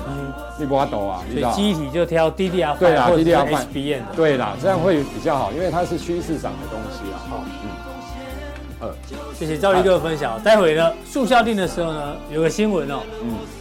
[0.59, 1.53] 你不要抖啊，你知道？
[1.53, 7.17] 记忆体就挑 DDR5，对啊，DDR5 HBM，对啦，这样会比较好，因为它是趋势上的东西啊。
[7.29, 8.95] 好，嗯，呃，
[9.35, 10.43] 谢谢赵立哥的分享。
[10.43, 13.60] 待会呢，速效定的时候呢，有个新闻哦，嗯。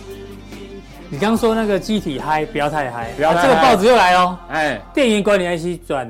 [1.11, 3.47] 你刚刚说那个机体嗨，不要太嗨，不要太嗨。
[3.47, 6.07] 这个报纸又来哦，哎，电源管理 IC 转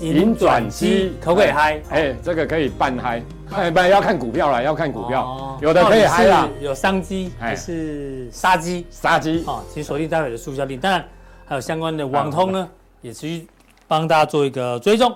[0.00, 1.12] 银转机。
[1.20, 1.78] 可不可以嗨？
[1.90, 8.86] 哎，这个可以半嗨，哎，不然要看股票了，要看股票，有的可以嗨啦，有商机还是杀机？
[8.90, 9.44] 杀机。
[9.46, 11.04] 啊，请锁定待会的速效定，当然
[11.44, 12.66] 还有相关的网通呢，
[13.02, 13.46] 也持续
[13.86, 15.14] 帮大家做一个追踪。